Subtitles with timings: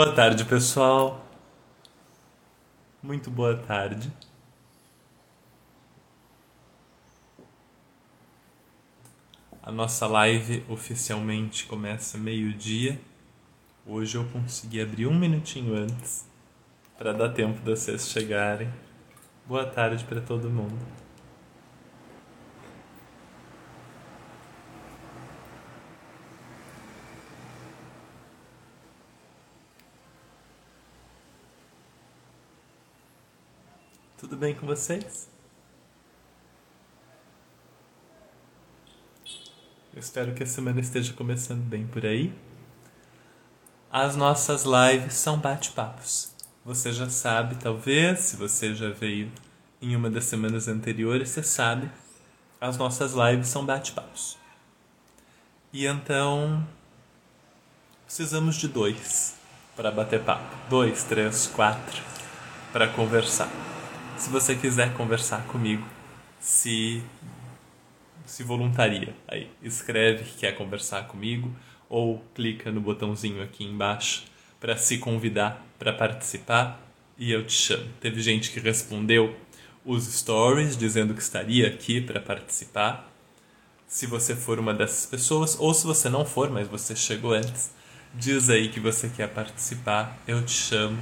[0.00, 1.22] Boa tarde, pessoal.
[3.02, 4.10] Muito boa tarde.
[9.62, 12.98] A nossa live oficialmente começa meio-dia.
[13.86, 16.26] Hoje eu consegui abrir um minutinho antes
[16.96, 18.72] para dar tempo de vocês chegarem.
[19.46, 21.01] Boa tarde para todo mundo.
[34.22, 35.28] Tudo bem com vocês?
[39.92, 42.32] Eu espero que a semana esteja começando bem por aí.
[43.90, 46.30] As nossas lives são bate-papos.
[46.64, 49.28] Você já sabe, talvez, se você já veio
[49.80, 51.90] em uma das semanas anteriores, você sabe,
[52.60, 54.38] as nossas lives são bate-papos.
[55.72, 56.64] E então,
[58.06, 59.34] precisamos de dois
[59.74, 60.54] para bater papo.
[60.70, 62.00] Dois, três, quatro
[62.72, 63.71] para conversar.
[64.22, 65.84] Se você quiser conversar comigo,
[66.38, 67.02] se
[68.24, 71.52] se voluntaria aí, escreve que quer conversar comigo
[71.88, 74.22] ou clica no botãozinho aqui embaixo
[74.60, 76.80] para se convidar para participar
[77.18, 77.88] e eu te chamo.
[78.00, 79.34] Teve gente que respondeu
[79.84, 83.10] os stories dizendo que estaria aqui para participar.
[83.88, 87.72] Se você for uma dessas pessoas, ou se você não for, mas você chegou antes,
[88.14, 90.96] diz aí que você quer participar, eu te chamo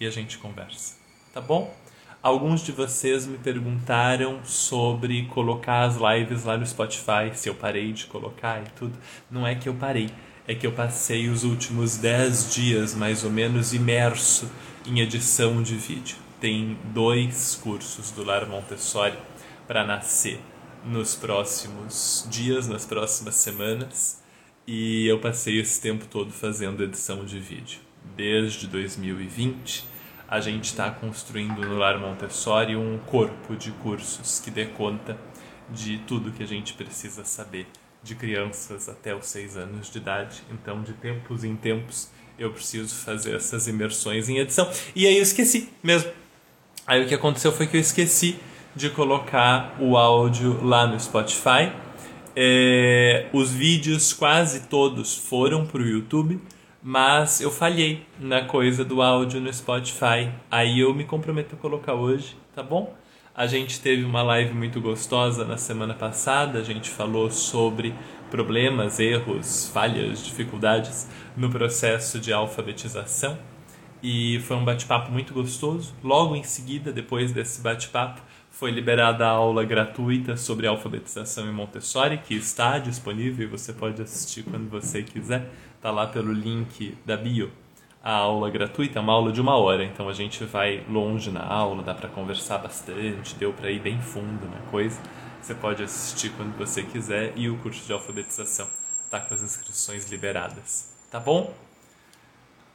[0.00, 0.96] e a gente conversa.
[1.32, 1.83] Tá bom?
[2.24, 7.92] Alguns de vocês me perguntaram sobre colocar as lives lá no Spotify, se eu parei
[7.92, 8.98] de colocar e tudo.
[9.30, 10.08] Não é que eu parei,
[10.48, 14.50] é que eu passei os últimos 10 dias mais ou menos imerso
[14.86, 16.16] em edição de vídeo.
[16.40, 19.18] Tem dois cursos do Lar Montessori
[19.68, 20.40] para nascer
[20.82, 24.22] nos próximos dias, nas próximas semanas,
[24.66, 27.80] e eu passei esse tempo todo fazendo edição de vídeo.
[28.16, 29.92] Desde 2020
[30.34, 35.16] a gente está construindo no Lar Montessori um corpo de cursos que dê conta
[35.70, 37.68] de tudo que a gente precisa saber
[38.02, 40.42] de crianças até os seis anos de idade.
[40.50, 44.68] Então, de tempos em tempos, eu preciso fazer essas imersões em edição.
[44.96, 46.10] E aí eu esqueci mesmo.
[46.84, 48.36] Aí o que aconteceu foi que eu esqueci
[48.74, 51.70] de colocar o áudio lá no Spotify.
[52.34, 56.40] É, os vídeos quase todos foram para o YouTube
[56.86, 60.30] mas eu falhei na coisa do áudio no Spotify.
[60.50, 62.94] Aí eu me comprometo a colocar hoje, tá bom?
[63.34, 66.58] A gente teve uma live muito gostosa na semana passada.
[66.58, 67.94] A gente falou sobre
[68.30, 73.38] problemas, erros, falhas, dificuldades no processo de alfabetização.
[74.02, 75.94] E foi um bate-papo muito gostoso.
[76.04, 82.18] Logo em seguida, depois desse bate-papo, foi liberada a aula gratuita sobre alfabetização em Montessori,
[82.18, 85.50] que está disponível e você pode assistir quando você quiser
[85.84, 87.52] tá lá pelo link da bio
[88.02, 91.44] a aula gratuita, é uma aula de uma hora, então a gente vai longe na
[91.44, 94.98] aula, dá para conversar bastante, deu para ir bem fundo na coisa.
[95.42, 98.66] Você pode assistir quando você quiser e o curso de alfabetização
[99.10, 101.52] tá com as inscrições liberadas, tá bom?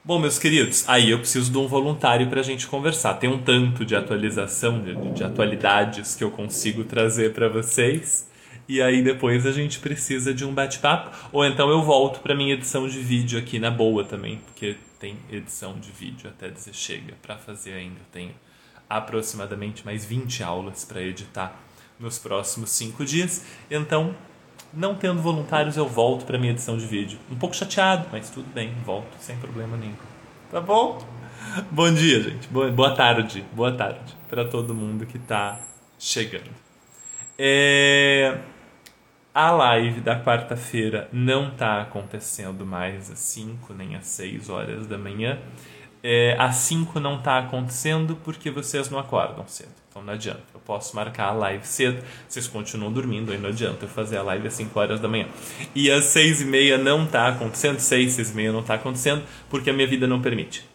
[0.06, 3.16] Bom, meus queridos, aí eu preciso de um voluntário para a gente conversar.
[3.16, 8.29] Tem um tanto de atualização, de, de atualidades que eu consigo trazer para vocês
[8.70, 12.54] e aí depois a gente precisa de um bate-papo, ou então eu volto para minha
[12.54, 17.16] edição de vídeo aqui na boa também, porque tem edição de vídeo até dizer chega
[17.20, 18.00] para fazer ainda.
[18.12, 18.32] Tenho
[18.88, 21.60] aproximadamente mais 20 aulas para editar
[22.00, 23.44] nos próximos 5 dias.
[23.72, 24.14] Então,
[24.72, 27.18] não tendo voluntários, eu volto para minha edição de vídeo.
[27.32, 29.96] Um pouco chateado, mas tudo bem, volto sem problema nenhum.
[30.52, 31.04] Tá bom?
[31.72, 32.48] Bom dia, gente.
[32.50, 33.44] Boa tarde.
[33.52, 35.60] Boa tarde para todo mundo que está
[35.98, 36.52] chegando.
[37.36, 38.38] É
[39.34, 44.98] a live da quarta-feira não está acontecendo mais às 5 nem às 6 horas da
[44.98, 45.40] manhã.
[46.02, 49.70] É, às 5 não está acontecendo porque vocês não acordam cedo.
[49.90, 50.42] Então não adianta.
[50.54, 54.24] Eu posso marcar a live cedo, vocês continuam dormindo, aí não adianta eu fazer a
[54.24, 55.28] live às 5 horas da manhã.
[55.76, 59.24] E às 6 e meia não está acontecendo, 6, 6 e meia não está acontecendo
[59.50, 60.66] porque a minha vida não permite.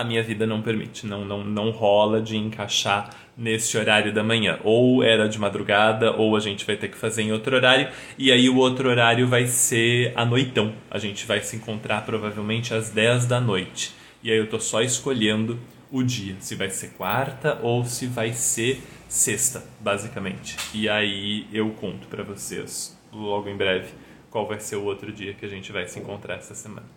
[0.00, 4.58] A minha vida não permite, não, não, não rola de encaixar nesse horário da manhã.
[4.64, 7.86] Ou era de madrugada, ou a gente vai ter que fazer em outro horário.
[8.16, 10.72] E aí o outro horário vai ser à noitão.
[10.90, 13.94] A gente vai se encontrar provavelmente às 10 da noite.
[14.22, 15.60] E aí eu tô só escolhendo
[15.92, 20.56] o dia, se vai ser quarta ou se vai ser sexta, basicamente.
[20.72, 23.92] E aí eu conto para vocês logo em breve
[24.30, 26.88] qual vai ser o outro dia que a gente vai se encontrar essa semana.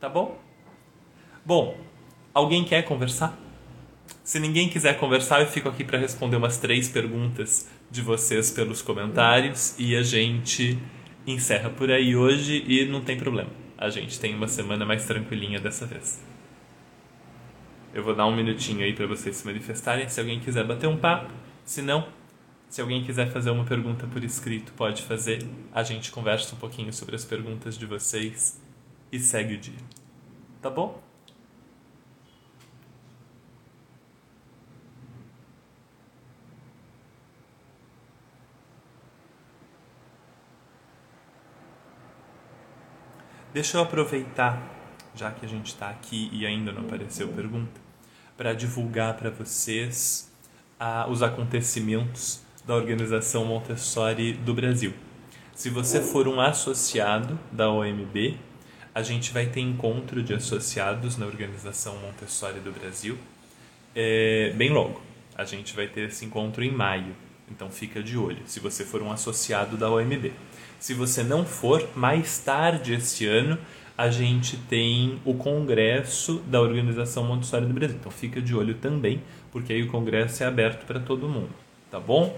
[0.00, 0.38] Tá bom?
[1.44, 1.76] Bom,
[2.34, 3.38] alguém quer conversar?
[4.22, 8.82] Se ninguém quiser conversar, eu fico aqui para responder umas três perguntas de vocês pelos
[8.82, 10.78] comentários e a gente
[11.26, 13.50] encerra por aí hoje e não tem problema.
[13.76, 16.22] A gente tem uma semana mais tranquilinha dessa vez.
[17.92, 20.08] Eu vou dar um minutinho aí para vocês se manifestarem.
[20.08, 21.32] Se alguém quiser bater um papo,
[21.64, 22.06] se não,
[22.68, 25.44] se alguém quiser fazer uma pergunta por escrito, pode fazer.
[25.72, 28.62] A gente conversa um pouquinho sobre as perguntas de vocês
[29.10, 29.78] e segue o dia.
[30.62, 31.09] Tá bom?
[43.52, 44.62] Deixa eu aproveitar,
[45.12, 47.80] já que a gente está aqui e ainda não apareceu pergunta,
[48.36, 50.30] para divulgar para vocês
[51.08, 54.94] os acontecimentos da Organização Montessori do Brasil.
[55.52, 58.38] Se você for um associado da OMB,
[58.94, 63.18] a gente vai ter encontro de associados na Organização Montessori do Brasil
[63.96, 65.02] é, bem logo.
[65.34, 67.16] A gente vai ter esse encontro em maio,
[67.50, 70.32] então fica de olho se você for um associado da OMB.
[70.80, 73.58] Se você não for, mais tarde este ano
[73.98, 77.98] a gente tem o congresso da Organização Montessori do Brasil.
[78.00, 79.20] Então fica de olho também,
[79.52, 81.50] porque aí o congresso é aberto para todo mundo,
[81.90, 82.34] tá bom?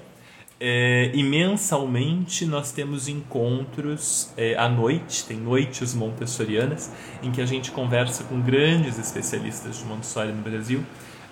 [0.59, 6.91] É, e mensalmente nós temos encontros é, à noite, tem noites montessorianas,
[7.23, 10.85] em que a gente conversa com grandes especialistas de Montessori no Brasil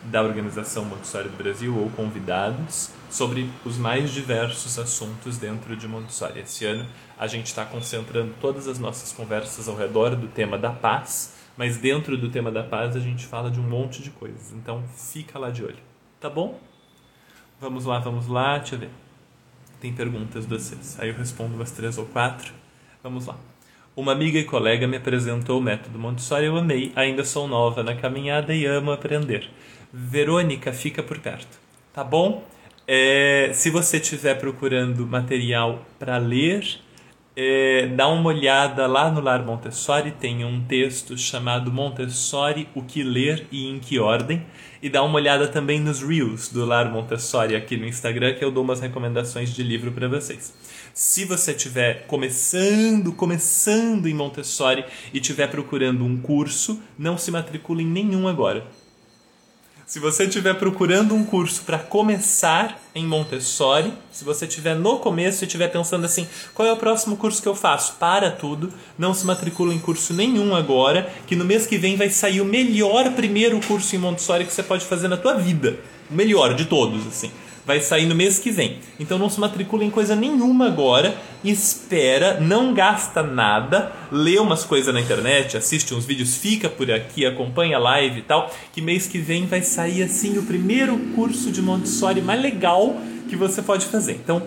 [0.05, 6.41] da Organização Montessori do Brasil ou convidados sobre os mais diversos assuntos dentro de Montessori.
[6.41, 6.87] Esse ano
[7.19, 11.77] a gente está concentrando todas as nossas conversas ao redor do tema da paz, mas
[11.77, 14.53] dentro do tema da paz a gente fala de um monte de coisas.
[14.53, 15.79] Então fica lá de olho,
[16.19, 16.59] tá bom?
[17.61, 18.91] Vamos lá, vamos lá, deixa eu ver.
[19.81, 20.99] Tem perguntas de vocês.
[20.99, 22.53] Aí eu respondo umas três ou quatro.
[23.03, 23.37] Vamos lá.
[23.97, 26.93] Uma amiga e colega me apresentou o método Montessori, eu amei.
[26.97, 29.51] Ainda sou nova na caminhada e amo aprender.
[29.93, 31.59] Verônica fica por perto,
[31.93, 32.45] tá bom?
[32.87, 36.65] É, se você estiver procurando material para ler,
[37.37, 43.03] é, dá uma olhada lá no Lar Montessori, tem um texto chamado Montessori, o que
[43.03, 44.45] ler e em que ordem.
[44.83, 48.51] E dá uma olhada também nos Reels do Lar Montessori aqui no Instagram, que eu
[48.51, 50.55] dou umas recomendações de livro para vocês.
[50.93, 57.83] Se você estiver começando, começando em Montessori e estiver procurando um curso, não se matricule
[57.83, 58.67] em nenhum agora
[59.91, 65.43] se você estiver procurando um curso para começar em Montessori, se você estiver no começo
[65.43, 67.97] e estiver pensando assim, qual é o próximo curso que eu faço?
[67.99, 72.09] Para tudo, não se matricula em curso nenhum agora, que no mês que vem vai
[72.09, 75.81] sair o melhor primeiro curso em Montessori que você pode fazer na tua vida.
[76.09, 77.33] O melhor de todos, assim
[77.71, 78.81] vai sair no mês que vem.
[78.99, 84.93] Então não se matricula em coisa nenhuma agora, espera, não gasta nada, lê umas coisas
[84.93, 89.07] na internet, assiste uns vídeos, fica por aqui, acompanha a live e tal, que mês
[89.07, 92.97] que vem vai sair assim o primeiro curso de Montessori mais legal
[93.29, 94.15] que você pode fazer.
[94.15, 94.43] Então,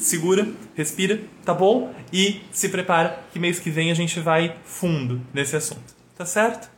[0.00, 1.92] segura, respira, tá bom?
[2.10, 5.94] E se prepara que mês que vem a gente vai fundo nesse assunto.
[6.16, 6.70] Tá certo?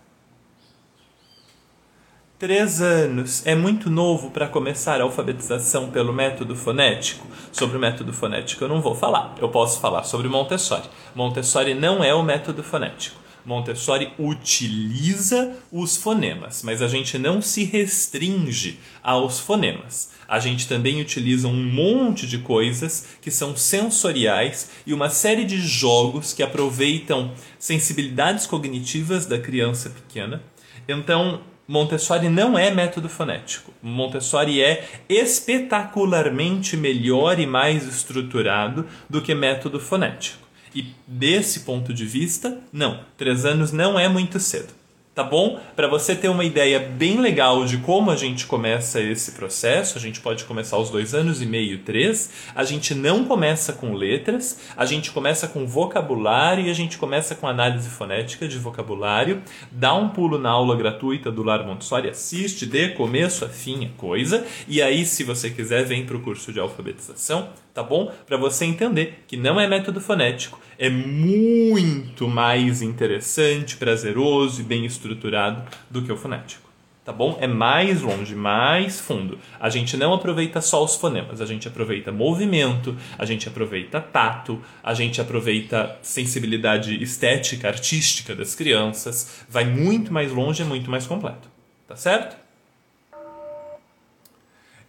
[2.44, 7.26] Três anos é muito novo para começar a alfabetização pelo método fonético?
[7.50, 10.86] Sobre o método fonético eu não vou falar, eu posso falar sobre Montessori.
[11.14, 13.18] Montessori não é o método fonético.
[13.46, 20.10] Montessori utiliza os fonemas, mas a gente não se restringe aos fonemas.
[20.28, 25.62] A gente também utiliza um monte de coisas que são sensoriais e uma série de
[25.62, 30.42] jogos que aproveitam sensibilidades cognitivas da criança pequena.
[30.86, 33.72] Então, Montessori não é método fonético.
[33.82, 40.44] Montessori é espetacularmente melhor e mais estruturado do que método fonético.
[40.74, 43.00] E desse ponto de vista, não.
[43.16, 44.83] Três anos não é muito cedo
[45.14, 45.60] tá bom?
[45.76, 50.00] Para você ter uma ideia bem legal de como a gente começa esse processo, a
[50.00, 52.30] gente pode começar aos dois anos e meio, três.
[52.54, 57.34] A gente não começa com letras, a gente começa com vocabulário e a gente começa
[57.36, 59.40] com análise fonética de vocabulário.
[59.70, 63.88] Dá um pulo na aula gratuita do Lar Montessori, assiste de começo a fim a
[63.96, 64.44] coisa.
[64.66, 68.10] E aí, se você quiser, vem para o curso de alfabetização tá bom?
[68.24, 74.84] Para você entender que não é método fonético, é muito mais interessante, prazeroso e bem
[74.84, 76.64] estruturado do que o fonético.
[77.04, 77.36] Tá bom?
[77.38, 79.38] É mais longe, mais fundo.
[79.60, 84.58] A gente não aproveita só os fonemas, a gente aproveita movimento, a gente aproveita tato,
[84.82, 89.44] a gente aproveita sensibilidade estética, artística das crianças.
[89.50, 91.46] Vai muito mais longe, é muito mais completo.
[91.86, 92.43] Tá certo?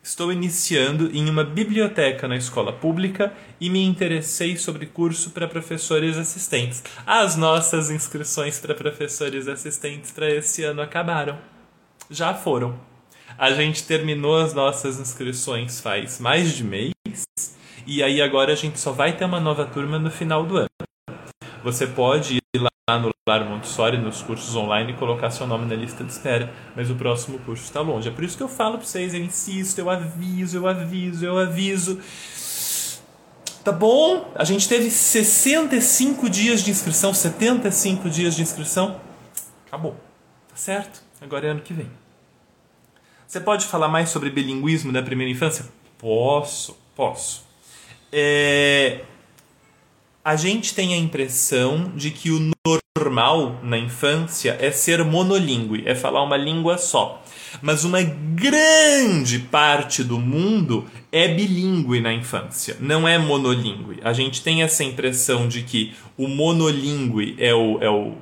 [0.05, 6.15] Estou iniciando em uma biblioteca na escola pública e me interessei sobre curso para professores
[6.15, 6.83] assistentes.
[7.07, 11.39] As nossas inscrições para professores assistentes para esse ano acabaram.
[12.07, 12.79] Já foram.
[13.35, 16.93] A gente terminou as nossas inscrições faz mais de mês
[17.87, 20.69] e aí agora a gente só vai ter uma nova turma no final do ano.
[21.65, 25.73] Você pode ir lá no Lar Montessori, nos cursos online, e colocar seu nome na
[25.73, 28.07] lista de espera, mas o próximo curso está longe.
[28.07, 31.39] É por isso que eu falo para vocês, eu insisto, eu aviso, eu aviso, eu
[31.39, 31.99] aviso.
[33.63, 34.31] Tá bom?
[34.35, 39.01] A gente teve 65 dias de inscrição, 75 dias de inscrição.
[39.65, 39.93] Acabou.
[40.47, 41.01] Tá certo?
[41.19, 41.89] Agora é ano que vem.
[43.25, 45.65] Você pode falar mais sobre bilinguismo na primeira infância?
[45.97, 47.43] Posso, posso.
[48.13, 49.01] É,
[50.25, 52.51] a gente tem a impressão de que o
[52.97, 57.23] normal na infância é ser monolíngue, é falar uma língua só.
[57.61, 63.99] Mas uma grande parte do mundo é bilíngue na infância, não é monolíngue.
[64.03, 68.15] A gente tem essa impressão de que o monolíngue é o, é o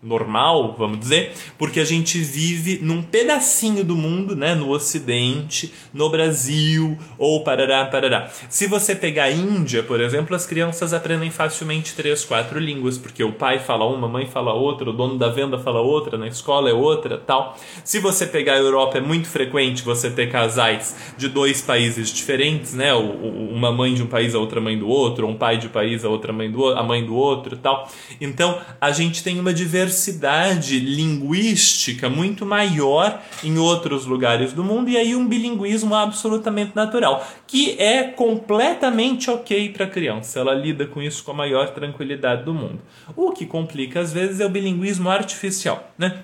[0.00, 6.08] normal, vamos dizer, porque a gente vive num pedacinho do mundo, né, no Ocidente, no
[6.08, 8.30] Brasil ou parará, parará.
[8.48, 13.24] Se você pegar a Índia, por exemplo, as crianças aprendem facilmente três, quatro línguas, porque
[13.24, 16.28] o pai fala uma, a mãe fala outra, o dono da venda fala outra, na
[16.28, 17.58] escola é outra, tal.
[17.82, 22.72] Se você pegar a Europa, é muito frequente você ter casais de dois países diferentes,
[22.72, 25.66] né, uma mãe de um país, a outra mãe do outro, ou um pai de
[25.66, 27.88] um país, a outra mãe do a mãe do outro, tal.
[28.20, 34.90] Então, a gente tem uma diversidade diversidade linguística muito maior em outros lugares do mundo
[34.90, 40.38] e aí um bilinguismo absolutamente natural, que é completamente ok para a criança.
[40.38, 42.80] Ela lida com isso com a maior tranquilidade do mundo.
[43.16, 46.22] O que complica às vezes é o bilinguismo artificial, né?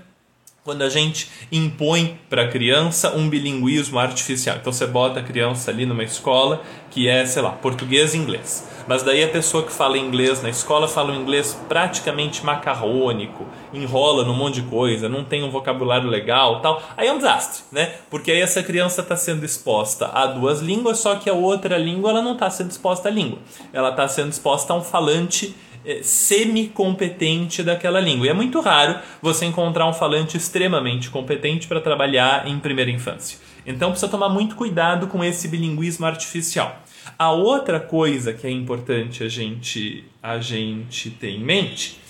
[0.62, 4.56] quando a gente impõe para a criança um bilinguismo artificial.
[4.58, 8.66] Então você bota a criança ali numa escola que é, sei lá, português e inglês.
[8.86, 14.24] Mas daí a pessoa que fala inglês na escola fala um inglês praticamente macarrônico, enrola
[14.24, 16.82] num monte de coisa, não tem um vocabulário legal, tal.
[16.96, 17.94] Aí é um desastre, né?
[18.10, 22.10] Porque aí essa criança está sendo exposta a duas línguas, só que a outra língua
[22.10, 23.38] ela não está sendo exposta à língua.
[23.72, 28.26] Ela está sendo exposta a um falante é, semi-competente daquela língua.
[28.26, 33.38] E é muito raro você encontrar um falante extremamente competente para trabalhar em primeira infância.
[33.66, 36.82] Então precisa tomar muito cuidado com esse bilinguismo artificial.
[37.18, 42.00] A outra coisa que é importante a gente, a gente ter em mente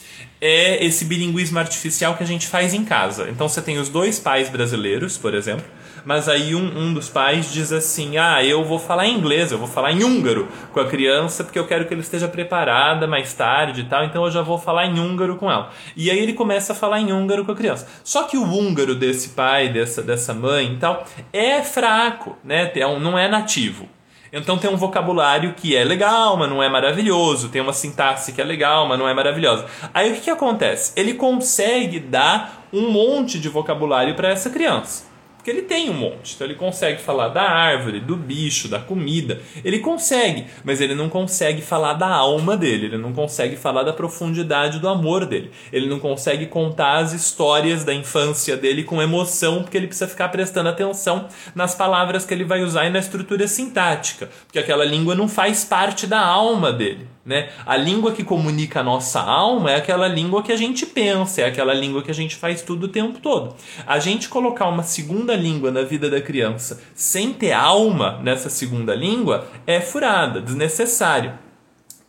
[0.41, 3.29] é esse bilinguismo artificial que a gente faz em casa.
[3.31, 5.65] Então você tem os dois pais brasileiros, por exemplo,
[6.05, 9.59] mas aí um, um dos pais diz assim: Ah, eu vou falar em inglês, eu
[9.59, 13.33] vou falar em húngaro com a criança, porque eu quero que ele esteja preparada mais
[13.33, 15.71] tarde e tal, então eu já vou falar em húngaro com ela.
[15.97, 17.89] E aí ele começa a falar em húngaro com a criança.
[18.05, 22.71] Só que o húngaro desse pai, dessa, dessa mãe e tal, é fraco, né?
[23.01, 23.89] Não é nativo.
[24.35, 27.49] Então tem um vocabulário que é legal, mas não é maravilhoso.
[27.49, 29.65] Tem uma sintaxe que é legal, mas não é maravilhosa.
[29.95, 30.93] Aí o que, que acontece?
[30.97, 35.14] Ele consegue dar um monte de vocabulário para essa criança.
[35.45, 36.35] Porque ele tem um monte.
[36.35, 39.43] Então ele consegue falar da árvore, do bicho, da comida.
[39.63, 42.87] Ele consegue, mas ele não consegue falar da alma dele.
[42.87, 45.51] Ele não consegue falar da profundidade do amor dele.
[45.71, 50.31] Ele não consegue contar as histórias da infância dele com emoção, porque ele precisa ficar
[50.31, 54.31] prestando atenção nas palavras que ele vai usar e na estrutura sintática.
[54.47, 57.07] Porque aquela língua não faz parte da alma dele.
[57.25, 57.49] Né?
[57.65, 61.47] A língua que comunica a nossa alma é aquela língua que a gente pensa, é
[61.47, 63.57] aquela língua que a gente faz tudo o tempo todo.
[63.87, 68.95] A gente colocar uma segunda língua na vida da criança sem ter alma nessa segunda
[68.95, 71.33] língua é furada, desnecessário.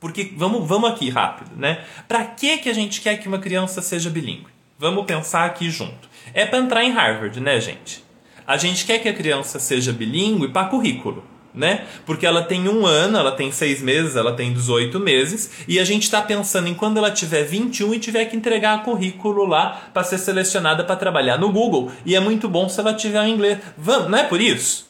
[0.01, 1.86] Porque vamos, vamos aqui rápido, né?
[2.10, 4.48] Para que que a gente quer que uma criança seja bilíngue?
[4.77, 6.10] Vamos pensar aqui junto.
[6.34, 8.03] É para entrar em Harvard, né, gente?
[8.45, 11.24] A gente quer que a criança seja bilíngue para currículo
[11.55, 11.85] né?
[12.05, 15.85] Porque ela tem um ano, ela tem seis meses, ela tem 18 meses, e a
[15.85, 20.03] gente está pensando em quando ela tiver 21 e tiver que entregar currículo lá para
[20.03, 21.91] ser selecionada para trabalhar no Google.
[22.05, 23.59] E é muito bom se ela tiver o inglês.
[23.77, 24.88] Vamos, não é por isso?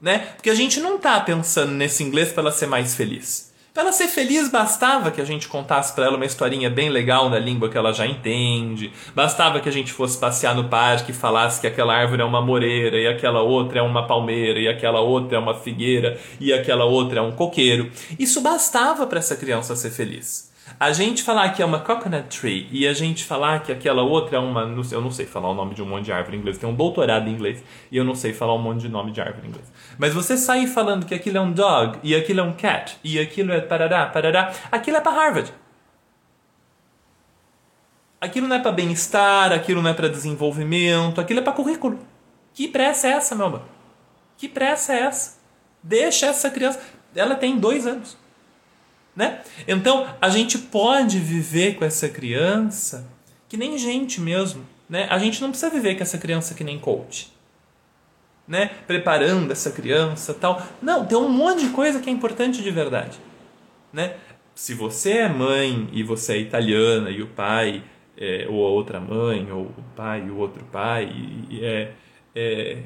[0.00, 0.18] Né?
[0.36, 3.49] Porque a gente não está pensando nesse inglês para ela ser mais feliz.
[3.72, 7.30] Para ela ser feliz, bastava que a gente contasse para ela uma historinha bem legal
[7.30, 8.92] na língua que ela já entende.
[9.14, 12.42] Bastava que a gente fosse passear no parque e falasse que aquela árvore é uma
[12.42, 16.84] moreira, e aquela outra é uma palmeira, e aquela outra é uma figueira, e aquela
[16.84, 17.92] outra é um coqueiro.
[18.18, 20.49] Isso bastava para essa criança ser feliz.
[20.80, 24.38] A gente falar que é uma coconut tree e a gente falar que aquela outra
[24.38, 24.62] é uma.
[24.90, 26.56] Eu não sei falar o nome de um monte de árvore em inglês.
[26.56, 29.20] Tem um doutorado em inglês e eu não sei falar um monte de nome de
[29.20, 29.70] árvore em inglês.
[29.98, 33.18] Mas você sair falando que aquilo é um dog e aquilo é um cat e
[33.18, 35.52] aquilo é parará, parará, aquilo é para Harvard.
[38.18, 41.98] Aquilo não é para bem-estar, aquilo não é para desenvolvimento, aquilo é para currículo.
[42.54, 43.62] Que pressa é essa, meu amor?
[44.38, 45.38] Que pressa é essa?
[45.82, 46.80] Deixa essa criança.
[47.14, 48.19] Ela tem dois anos.
[49.14, 49.40] Né?
[49.66, 53.06] Então, a gente pode viver com essa criança
[53.48, 54.64] que nem gente mesmo.
[54.88, 55.06] Né?
[55.10, 57.32] A gente não precisa viver com essa criança que nem coach.
[58.46, 58.70] Né?
[58.86, 60.62] Preparando essa criança tal.
[60.80, 63.18] Não, tem um monte de coisa que é importante de verdade.
[63.92, 64.14] Né?
[64.54, 67.82] Se você é mãe e você é italiana e o pai
[68.20, 71.10] é, ou a outra mãe, ou o pai e o outro pai,
[71.48, 71.92] e é,
[72.34, 72.78] é,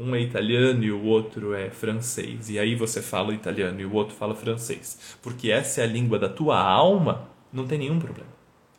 [0.00, 3.92] um é italiano e o outro é francês, e aí você fala italiano e o
[3.92, 8.30] outro fala francês, porque essa é a língua da tua alma, não tem nenhum problema.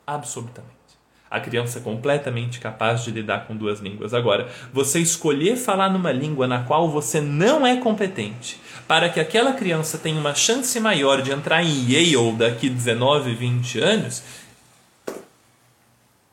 [0.06, 0.82] Absolutamente.
[1.30, 4.14] A criança é completamente capaz de lidar com duas línguas.
[4.14, 9.54] Agora, você escolher falar numa língua na qual você não é competente, para que aquela
[9.54, 14.24] criança tenha uma chance maior de entrar em Yale daqui 19, 20 anos,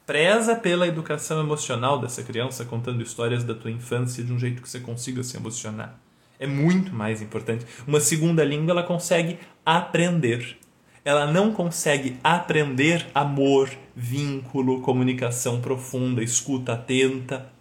[0.08, 4.68] preza pela educação emocional dessa criança, contando histórias da tua infância de um jeito que
[4.68, 6.00] você consiga se emocionar.
[6.40, 7.66] É muito mais importante.
[7.86, 10.56] Uma segunda língua ela consegue aprender.
[11.04, 17.52] Ela não consegue aprender amor, vínculo, comunicação profunda, escuta atenta.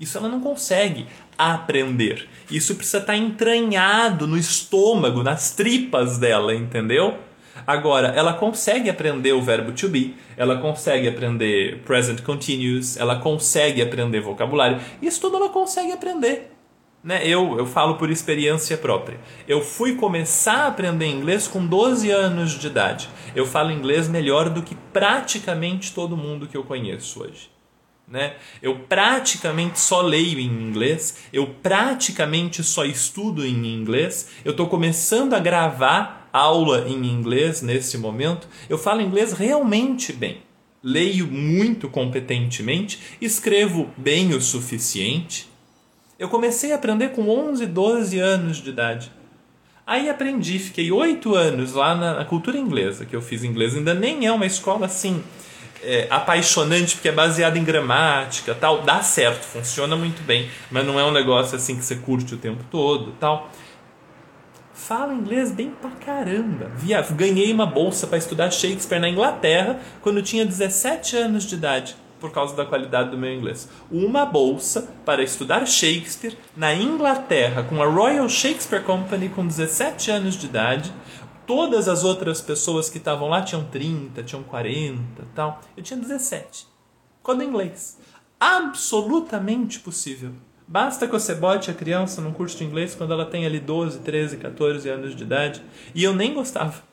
[0.00, 2.26] Isso ela não consegue aprender.
[2.50, 7.18] Isso precisa estar entranhado no estômago, nas tripas dela, entendeu?
[7.66, 13.82] Agora, ela consegue aprender o verbo to be, ela consegue aprender present continuous, ela consegue
[13.82, 14.80] aprender vocabulário.
[15.00, 16.50] Isso tudo ela consegue aprender.
[17.02, 17.26] Né?
[17.26, 19.18] Eu, eu falo por experiência própria.
[19.48, 23.08] Eu fui começar a aprender inglês com 12 anos de idade.
[23.34, 27.50] Eu falo inglês melhor do que praticamente todo mundo que eu conheço hoje.
[28.06, 28.34] Né?
[28.60, 35.32] Eu praticamente só leio em inglês, eu praticamente só estudo em inglês, eu estou começando
[35.32, 40.42] a gravar aula em inglês nesse momento, eu falo inglês realmente bem.
[40.82, 45.48] Leio muito competentemente, escrevo bem o suficiente.
[46.18, 49.12] Eu comecei a aprender com 11, 12 anos de idade.
[49.86, 53.76] Aí aprendi, fiquei oito anos lá na, cultura inglesa, que eu fiz inglês.
[53.76, 55.22] Ainda nem é uma escola assim
[55.82, 58.82] é, apaixonante, porque é baseada em gramática tal.
[58.82, 62.38] Dá certo, funciona muito bem, mas não é um negócio assim que você curte o
[62.38, 63.50] tempo todo tal
[64.80, 66.70] fala inglês bem pra caramba.
[66.74, 71.94] Via, ganhei uma bolsa para estudar Shakespeare na Inglaterra quando tinha 17 anos de idade,
[72.18, 73.68] por causa da qualidade do meu inglês.
[73.90, 80.34] Uma bolsa para estudar Shakespeare na Inglaterra com a Royal Shakespeare Company com 17 anos
[80.34, 80.92] de idade.
[81.46, 85.02] Todas as outras pessoas que estavam lá tinham 30, tinham 40,
[85.34, 85.60] tal.
[85.76, 86.66] Eu tinha 17.
[87.22, 87.98] Quando inglês.
[88.38, 90.32] Absolutamente possível.
[90.70, 93.98] Basta que você bote a criança num curso de inglês quando ela tem ali 12,
[94.02, 95.60] 13, 14 anos de idade.
[95.92, 96.84] E eu nem gostava.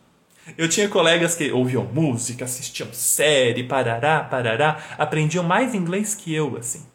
[0.58, 6.58] Eu tinha colegas que ouviam música, assistiam série, parará, parará, aprendiam mais inglês que eu,
[6.58, 6.88] assim.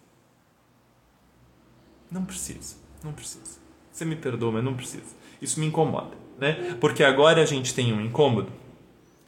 [2.10, 3.60] Não precisa, não precisa.
[3.92, 5.14] Você me perdoa, mas não precisa.
[5.40, 6.76] Isso me incomoda, né?
[6.80, 8.50] Porque agora a gente tem um incômodo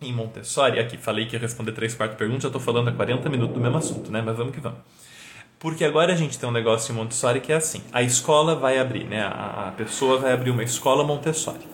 [0.01, 0.81] em Montessori.
[0.81, 3.61] Aqui, falei que ia responder três, quatro perguntas, já estou falando há 40 minutos do
[3.61, 4.21] mesmo assunto, né?
[4.23, 4.81] Mas vamos que vamos.
[5.59, 8.79] Porque agora a gente tem um negócio em Montessori que é assim: a escola vai
[8.79, 9.23] abrir, né?
[9.23, 11.67] a, pessoa vai abrir uma escola Montessori.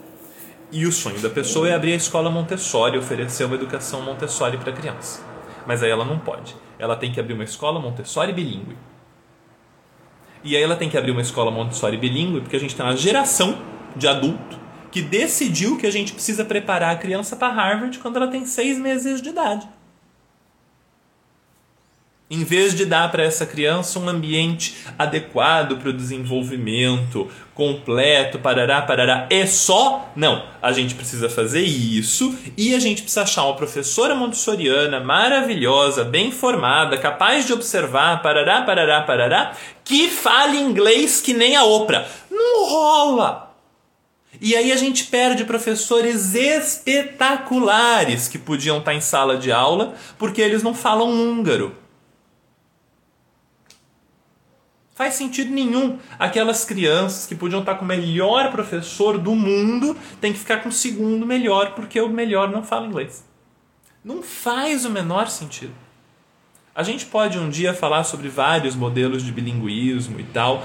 [0.73, 4.71] E o sonho da pessoa é abrir a escola Montessori, oferecer uma educação Montessori para
[4.71, 5.21] a criança.
[5.67, 6.55] Mas aí ela não pode.
[6.79, 8.77] Ela tem que abrir uma escola Montessori bilíngue.
[10.45, 12.97] E aí ela tem que abrir uma escola Montessori bilíngue porque a gente tem uma
[12.97, 13.61] geração
[13.97, 14.59] de adulto
[14.93, 18.79] que decidiu que a gente precisa preparar a criança para Harvard quando ela tem seis
[18.79, 19.69] meses de idade
[22.31, 28.81] em vez de dar para essa criança um ambiente adequado para o desenvolvimento completo, parará,
[28.83, 33.57] parará, é só, não, a gente precisa fazer isso e a gente precisa achar uma
[33.57, 39.53] professora montessoriana maravilhosa, bem formada, capaz de observar, parará, parará, parará,
[39.85, 42.07] que fale inglês que nem a Oprah.
[42.31, 43.51] Não rola!
[44.41, 50.41] E aí a gente perde professores espetaculares que podiam estar em sala de aula porque
[50.41, 51.77] eles não falam húngaro.
[55.01, 55.99] Faz sentido nenhum.
[56.19, 60.69] Aquelas crianças que podiam estar com o melhor professor do mundo têm que ficar com
[60.69, 63.27] o segundo melhor porque o melhor não fala inglês.
[64.05, 65.73] Não faz o menor sentido.
[66.75, 70.63] A gente pode um dia falar sobre vários modelos de bilinguismo e tal,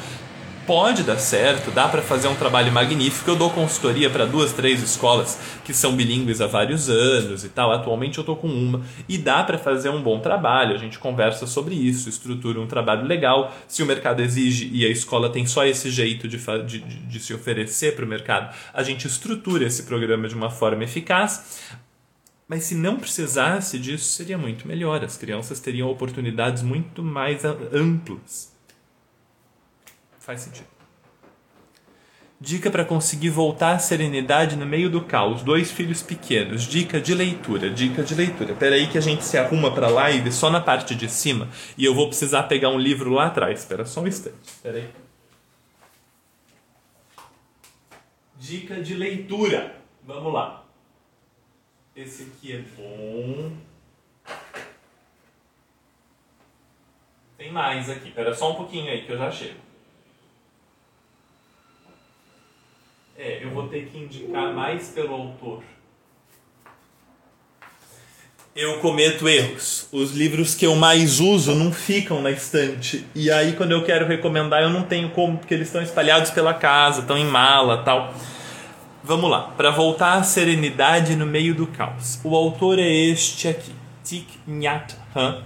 [0.66, 3.30] pode dar certo, dá para fazer um trabalho magnífico.
[3.30, 7.72] Eu dou consultoria para duas, três escolas que são bilíngues há vários anos e tal.
[7.72, 10.76] Atualmente eu estou com uma e dá para fazer um bom trabalho.
[10.76, 13.54] A gente conversa sobre isso, estrutura um trabalho legal.
[13.68, 17.20] Se o mercado exige e a escola tem só esse jeito de, de, de, de
[17.20, 21.70] se oferecer para o mercado, a gente estrutura esse programa de uma forma eficaz.
[22.48, 25.04] Mas se não precisasse disso, seria muito melhor.
[25.04, 28.55] As crianças teriam oportunidades muito mais amplas
[30.26, 30.66] Faz sentido.
[32.42, 35.44] Dica para conseguir voltar à serenidade no meio do caos.
[35.44, 36.64] Dois filhos pequenos.
[36.64, 37.70] Dica de leitura.
[37.70, 38.54] Dica de leitura.
[38.54, 41.86] Espera aí que a gente se arruma para live só na parte de cima e
[41.86, 43.60] eu vou precisar pegar um livro lá atrás.
[43.60, 44.36] Espera só um instante.
[44.44, 44.90] Espera aí.
[48.36, 49.76] Dica de leitura.
[50.04, 50.66] Vamos lá.
[51.96, 53.52] Esse aqui é bom.
[57.38, 58.10] Tem mais aqui.
[58.10, 59.65] Espera só um pouquinho aí que eu já chego.
[63.18, 65.64] É, eu vou ter que indicar mais pelo autor.
[68.56, 69.88] Eu cometo erros.
[69.92, 73.06] Os livros que eu mais uso não ficam na estante.
[73.14, 76.54] E aí, quando eu quero recomendar, eu não tenho como, porque eles estão espalhados pela
[76.54, 78.14] casa, estão em mala tal.
[79.04, 79.54] Vamos lá.
[79.58, 82.20] Para voltar à serenidade no meio do caos.
[82.24, 83.74] O autor é este aqui.
[84.04, 85.44] Thich Nhat Hanh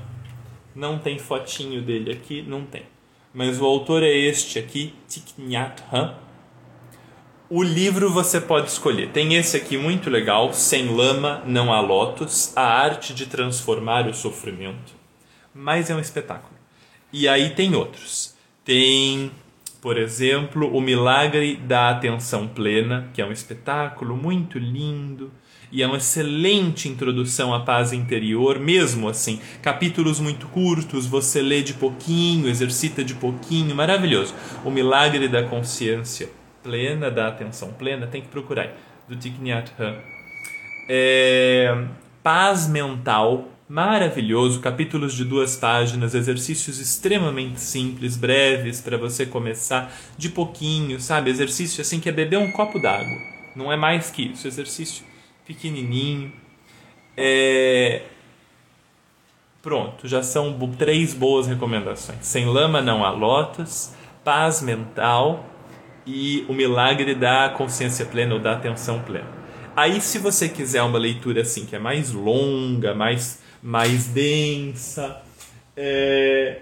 [0.75, 2.84] não tem fotinho dele aqui, não tem.
[3.34, 6.13] Mas o autor é este aqui, Thich Nhat Hanh.
[7.51, 9.09] O livro você pode escolher.
[9.09, 14.13] Tem esse aqui muito legal, Sem Lama, Não Há Lotus, A Arte de Transformar o
[14.13, 14.93] Sofrimento.
[15.51, 16.53] Mas é um espetáculo.
[17.12, 18.35] E aí tem outros.
[18.63, 19.31] Tem,
[19.81, 25.31] por exemplo, O Milagre da Atenção Plena, que é um espetáculo muito lindo
[25.71, 29.41] e é uma excelente introdução à paz interior, mesmo assim.
[29.59, 34.35] Capítulos muito curtos, você lê de pouquinho, exercita de pouquinho, maravilhoso.
[34.63, 38.69] O Milagre da Consciência Plena, da Atenção Plena, tem que procurar,
[39.07, 39.97] do Thich Nhat Hanh.
[40.89, 41.85] É,
[42.23, 50.29] paz Mental, maravilhoso, capítulos de duas páginas, exercícios extremamente simples, breves, para você começar de
[50.29, 51.29] pouquinho, sabe?
[51.29, 53.17] Exercício assim que é beber um copo d'água,
[53.55, 55.05] não é mais que isso, exercício
[55.45, 56.31] pequenininho.
[57.15, 58.03] É...
[59.61, 62.25] Pronto, já são três boas recomendações.
[62.25, 63.93] Sem lama não há lotas,
[64.23, 65.48] paz mental
[66.09, 69.27] e o milagre da consciência plena ou da atenção plena.
[69.75, 75.21] Aí, se você quiser uma leitura assim que é mais longa, mais, mais densa,
[75.77, 76.57] é,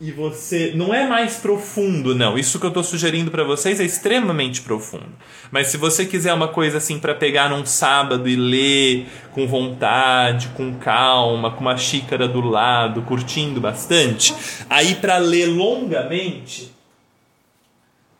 [0.00, 2.36] e você não é mais profundo, não.
[2.36, 5.08] Isso que eu estou sugerindo para vocês é extremamente profundo.
[5.50, 10.48] Mas se você quiser uma coisa assim para pegar num sábado e ler com vontade,
[10.48, 14.34] com calma, com uma xícara do lado, curtindo bastante,
[14.68, 16.77] aí para ler longamente,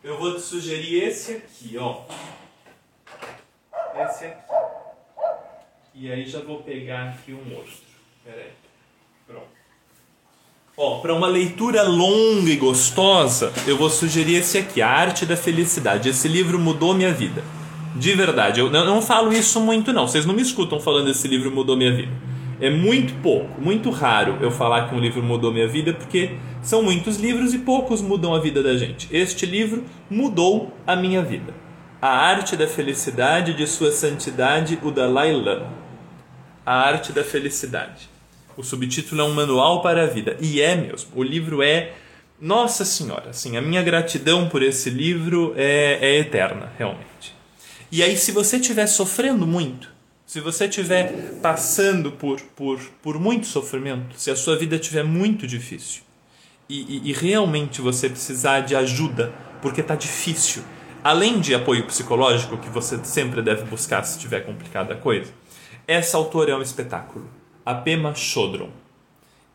[0.09, 2.01] eu vou te sugerir esse aqui, ó.
[3.95, 4.41] Esse aqui.
[5.93, 7.73] E aí já vou pegar aqui um outro.
[8.25, 8.49] Peraí.
[9.27, 9.45] Pronto.
[10.75, 15.37] Ó, para uma leitura longa e gostosa, eu vou sugerir esse aqui, A Arte da
[15.37, 16.09] Felicidade.
[16.09, 17.43] Esse livro mudou minha vida.
[17.95, 20.07] De verdade, eu não falo isso muito não.
[20.07, 22.11] Vocês não me escutam falando esse livro mudou minha vida.
[22.61, 26.83] É muito pouco, muito raro eu falar que um livro mudou minha vida, porque são
[26.83, 29.07] muitos livros e poucos mudam a vida da gente.
[29.15, 31.53] Este livro mudou a minha vida.
[32.01, 35.71] A Arte da Felicidade de Sua Santidade, o Dalai Lama.
[36.65, 38.09] A Arte da Felicidade.
[38.57, 40.35] O subtítulo é um manual para a vida.
[40.41, 41.11] E é mesmo.
[41.15, 41.93] O livro é.
[42.41, 47.35] Nossa Senhora, assim, a minha gratidão por esse livro é, é eterna, realmente.
[47.91, 49.89] E aí, se você estiver sofrendo muito,
[50.29, 55.47] se você estiver passando por, por, por muito sofrimento, se a sua vida estiver muito
[55.47, 56.03] difícil
[56.69, 60.61] e, e, e realmente você precisar de ajuda porque está difícil,
[61.03, 65.31] além de apoio psicológico que você sempre deve buscar se estiver complicada a coisa,
[65.87, 67.27] essa autora é um espetáculo
[67.65, 68.69] a Pema Chodron.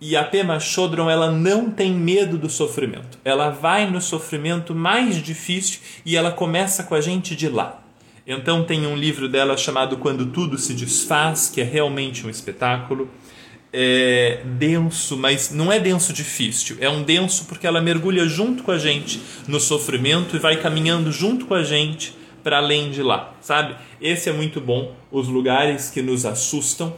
[0.01, 3.17] E a Pema Chodron ela não tem medo do sofrimento.
[3.25, 7.84] Ela vai no sofrimento mais difícil e ela começa com a gente de lá.
[8.27, 13.09] Então tem um livro dela chamado Quando Tudo Se Desfaz, que é realmente um espetáculo.
[13.73, 16.77] É denso, mas não é denso difícil.
[16.81, 21.11] É um denso porque ela mergulha junto com a gente no sofrimento e vai caminhando
[21.11, 23.75] junto com a gente para além de lá, sabe?
[24.01, 24.95] Esse é muito bom.
[25.11, 26.95] Os lugares que nos assustam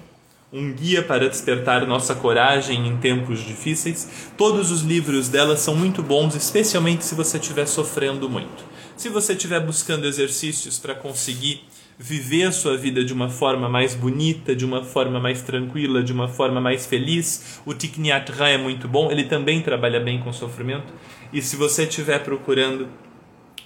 [0.52, 4.30] um guia para despertar nossa coragem em tempos difíceis.
[4.36, 8.75] Todos os livros dela são muito bons, especialmente se você estiver sofrendo muito.
[8.96, 11.62] Se você estiver buscando exercícios para conseguir
[11.98, 16.14] viver a sua vida de uma forma mais bonita, de uma forma mais tranquila, de
[16.14, 20.18] uma forma mais feliz, o Thich Nhat Hanh é muito bom, ele também trabalha bem
[20.18, 20.94] com sofrimento.
[21.30, 22.88] E se você estiver procurando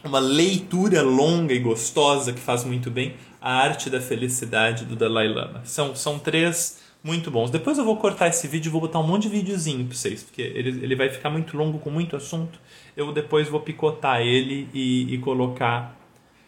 [0.02, 5.28] uma leitura longa e gostosa que faz muito bem, A Arte da Felicidade do Dalai
[5.28, 5.62] Lama.
[5.64, 7.50] São, são três muito bons.
[7.50, 10.24] Depois eu vou cortar esse vídeo e vou botar um monte de videozinho para vocês,
[10.24, 12.58] porque ele, ele vai ficar muito longo com muito assunto.
[13.00, 15.98] Eu depois vou picotar ele e, e colocar.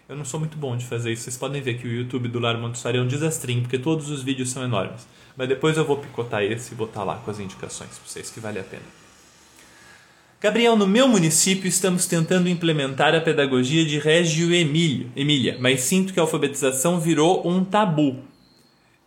[0.07, 1.23] Eu não sou muito bom de fazer isso.
[1.23, 4.23] Vocês podem ver que o YouTube do Lar Montessori é um desastrinho, porque todos os
[4.23, 5.09] vídeos são enormes.
[5.35, 8.39] Mas depois eu vou picotar esse e botar lá com as indicações para vocês, que
[8.39, 8.83] vale a pena.
[10.43, 16.13] Gabriel, no meu município estamos tentando implementar a pedagogia de Régio Emílio, Emília, mas sinto
[16.13, 18.19] que a alfabetização virou um tabu.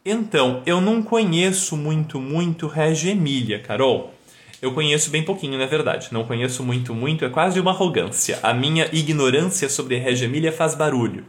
[0.03, 4.14] Então, eu não conheço muito, muito Régio Emília, Carol.
[4.61, 6.09] Eu conheço bem pouquinho, na verdade.
[6.11, 8.39] Não conheço muito, muito, é quase uma arrogância.
[8.41, 11.25] A minha ignorância sobre Régio Emília faz barulho.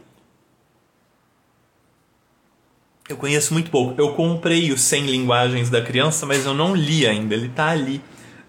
[3.07, 3.99] Eu conheço muito pouco.
[3.99, 7.33] Eu comprei os 100 linguagens da criança, mas eu não li ainda.
[7.33, 8.01] Ele tá ali.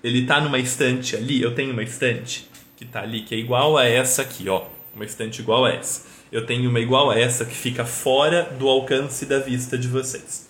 [0.02, 1.40] Ele tá numa estante ali.
[1.40, 4.64] Eu tenho uma estante que tá ali, que é igual a essa aqui, ó.
[4.94, 6.06] Uma estante igual a essa.
[6.30, 10.47] Eu tenho uma igual a essa que fica fora do alcance da vista de vocês.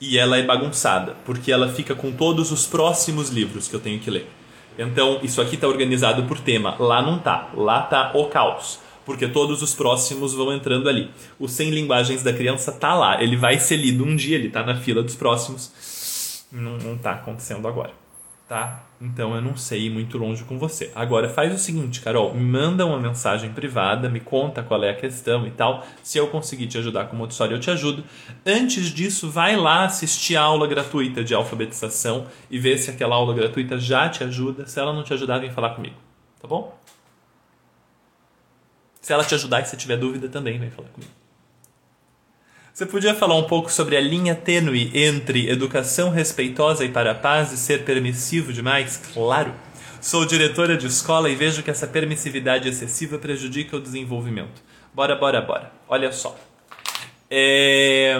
[0.00, 3.98] E ela é bagunçada, porque ela fica com todos os próximos livros que eu tenho
[3.98, 4.30] que ler.
[4.78, 6.76] Então, isso aqui está organizado por tema.
[6.78, 7.50] Lá não tá.
[7.54, 11.10] Lá tá o caos porque todos os próximos vão entrando ali.
[11.38, 14.62] O 100 linguagens da criança tá lá, ele vai ser lido um dia, ele tá
[14.62, 16.44] na fila dos próximos.
[16.52, 17.90] Não, não tá acontecendo agora,
[18.48, 18.84] tá?
[19.00, 20.90] Então eu não sei ir muito longe com você.
[20.94, 24.96] Agora faz o seguinte, Carol, me manda uma mensagem privada, me conta qual é a
[24.96, 25.86] questão e tal.
[26.02, 28.02] Se eu conseguir te ajudar com o Montessori, eu te ajudo.
[28.44, 33.34] Antes disso, vai lá assistir a aula gratuita de alfabetização e ver se aquela aula
[33.34, 34.66] gratuita já te ajuda.
[34.66, 35.96] Se ela não te ajudar, vem falar comigo,
[36.40, 36.76] tá bom?
[39.00, 41.12] Se ela te ajudar e se tiver dúvida também, vem falar comigo.
[42.78, 47.14] Você podia falar um pouco sobre a linha tênue entre educação respeitosa e para a
[47.16, 48.98] paz e ser permissivo demais?
[49.12, 49.52] Claro!
[50.00, 54.62] Sou diretora de escola e vejo que essa permissividade excessiva prejudica o desenvolvimento.
[54.94, 55.72] Bora, bora, bora.
[55.88, 56.38] Olha só.
[57.28, 58.16] É...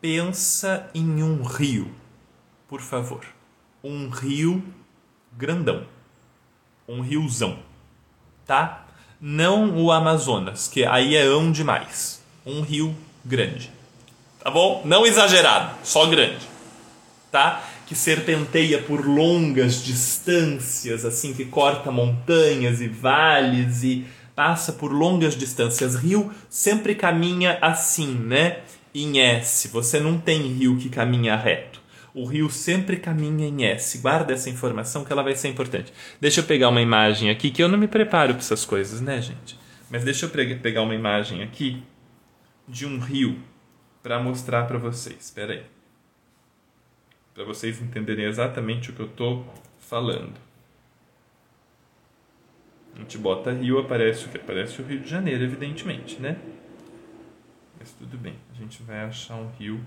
[0.00, 1.92] Pensa em um rio,
[2.68, 3.26] por favor.
[3.82, 4.62] Um rio
[5.36, 5.84] grandão,
[6.86, 7.58] um riozão,
[8.46, 8.83] tá?
[9.20, 12.22] Não o Amazonas, que aí é ão demais.
[12.44, 13.70] Um rio grande,
[14.42, 14.82] tá bom?
[14.84, 16.46] Não exagerado, só grande,
[17.30, 17.64] tá?
[17.86, 25.36] Que serpenteia por longas distâncias, assim, que corta montanhas e vales e passa por longas
[25.36, 25.94] distâncias.
[25.94, 28.58] Rio sempre caminha assim, né?
[28.94, 29.68] Em S.
[29.68, 31.73] Você não tem rio que caminha reto.
[32.14, 33.98] O rio sempre caminha em S.
[33.98, 35.92] Guarda essa informação que ela vai ser importante.
[36.20, 39.20] Deixa eu pegar uma imagem aqui, que eu não me preparo para essas coisas, né,
[39.20, 39.58] gente?
[39.90, 41.82] Mas deixa eu pegar uma imagem aqui
[42.68, 43.42] de um rio
[44.00, 45.24] para mostrar para vocês.
[45.24, 45.66] Espera aí.
[47.34, 49.44] Para vocês entenderem exatamente o que eu estou
[49.80, 50.34] falando.
[52.94, 54.36] A gente bota rio, aparece o que?
[54.36, 56.36] Aparece o Rio de Janeiro, evidentemente, né?
[57.76, 59.80] Mas tudo bem, a gente vai achar um rio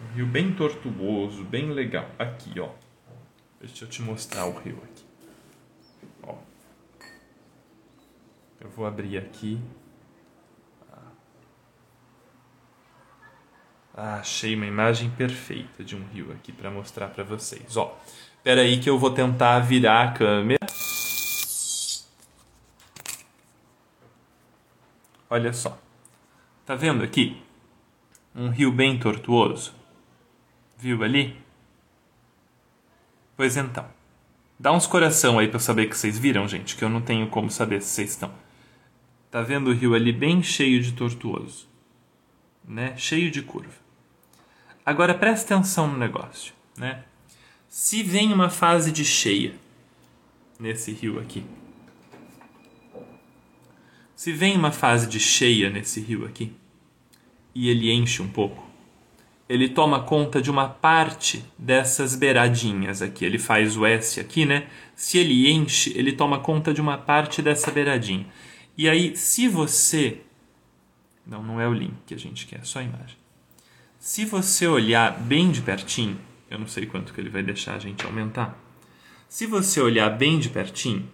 [0.00, 2.08] Um rio bem tortuoso, bem legal.
[2.18, 2.70] Aqui, ó.
[3.60, 5.04] Deixa eu te mostrar o rio aqui.
[6.22, 6.34] Ó.
[8.60, 9.60] Eu vou abrir aqui.
[13.94, 17.76] Ah, achei uma imagem perfeita de um rio aqui para mostrar para vocês.
[17.76, 17.98] Ó,
[18.36, 20.58] espera aí que eu vou tentar virar a câmera.
[25.28, 25.78] Olha só.
[26.64, 27.42] Tá vendo aqui?
[28.34, 29.79] Um rio bem tortuoso.
[30.80, 31.36] Viu ali?
[33.36, 33.86] Pois então.
[34.58, 37.50] Dá uns coração aí para saber que vocês viram, gente, que eu não tenho como
[37.50, 38.32] saber se vocês estão.
[39.30, 41.68] Tá vendo o rio ali bem cheio de tortuoso,
[42.66, 42.96] né?
[42.96, 43.74] Cheio de curva.
[44.84, 47.04] Agora presta atenção no negócio, né?
[47.68, 49.54] Se vem uma fase de cheia
[50.58, 51.44] nesse rio aqui,
[54.16, 56.54] se vem uma fase de cheia nesse rio aqui
[57.54, 58.69] e ele enche um pouco,
[59.50, 63.24] ele toma conta de uma parte dessas beiradinhas aqui.
[63.24, 64.68] Ele faz o S aqui, né?
[64.94, 68.24] Se ele enche, ele toma conta de uma parte dessa beiradinha.
[68.78, 70.20] E aí, se você.
[71.26, 73.16] Não, não é o link que a gente quer, é só a imagem.
[73.98, 76.16] Se você olhar bem de pertinho,
[76.48, 78.56] eu não sei quanto que ele vai deixar a gente aumentar.
[79.28, 81.10] Se você olhar bem de pertinho,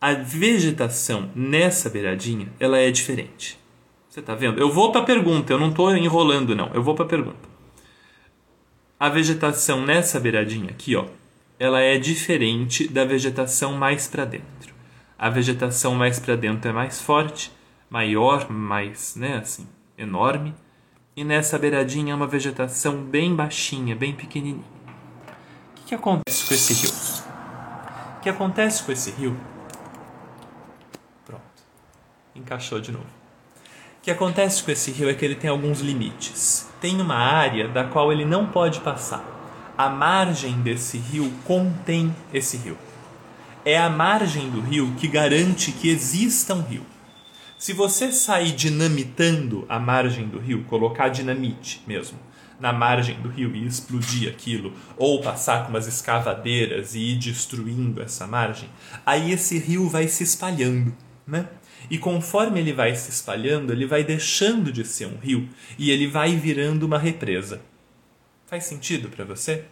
[0.00, 3.58] a vegetação nessa beiradinha, ela é diferente.
[4.08, 4.58] Você está vendo?
[4.58, 7.57] Eu vou para a pergunta, eu não estou enrolando não, eu vou para a pergunta.
[9.00, 11.06] A vegetação nessa beiradinha aqui, ó,
[11.56, 14.74] ela é diferente da vegetação mais para dentro.
[15.16, 17.52] A vegetação mais para dentro é mais forte,
[17.88, 20.52] maior, mais, né, assim, enorme.
[21.14, 24.64] E nessa beiradinha é uma vegetação bem baixinha, bem pequenininha.
[25.70, 26.92] O que, que acontece com esse rio?
[28.16, 29.36] O que acontece com esse rio?
[31.24, 31.42] Pronto.
[32.34, 33.17] Encaixou de novo.
[34.08, 36.66] Que acontece com esse rio é que ele tem alguns limites.
[36.80, 39.22] Tem uma área da qual ele não pode passar.
[39.76, 42.78] A margem desse rio contém esse rio.
[43.66, 46.86] É a margem do rio que garante que exista um rio.
[47.58, 52.18] Se você sair dinamitando a margem do rio, colocar dinamite mesmo
[52.58, 58.00] na margem do rio e explodir aquilo, ou passar com umas escavadeiras e ir destruindo
[58.00, 58.70] essa margem,
[59.04, 60.94] aí esse rio vai se espalhando,
[61.26, 61.46] né?
[61.90, 66.06] E conforme ele vai se espalhando, ele vai deixando de ser um rio e ele
[66.06, 67.60] vai virando uma represa.
[68.46, 69.64] Faz sentido para você?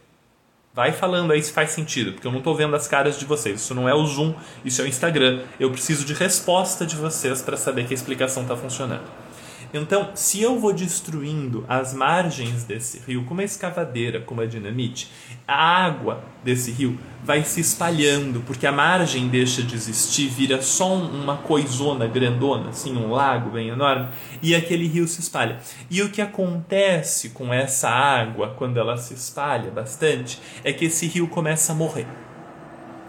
[0.74, 3.62] Vai falando aí se faz sentido, porque eu não estou vendo as caras de vocês.
[3.62, 5.42] Isso não é o Zoom, isso é o Instagram.
[5.58, 9.25] Eu preciso de resposta de vocês para saber que a explicação está funcionando.
[9.72, 15.10] Então, se eu vou destruindo as margens desse rio com uma escavadeira, com uma dinamite,
[15.46, 20.94] a água desse rio vai se espalhando, porque a margem deixa de existir, vira só
[20.94, 24.08] uma coisona grandona, assim, um lago bem enorme,
[24.40, 25.58] e aquele rio se espalha.
[25.90, 31.06] E o que acontece com essa água, quando ela se espalha bastante, é que esse
[31.06, 32.06] rio começa a morrer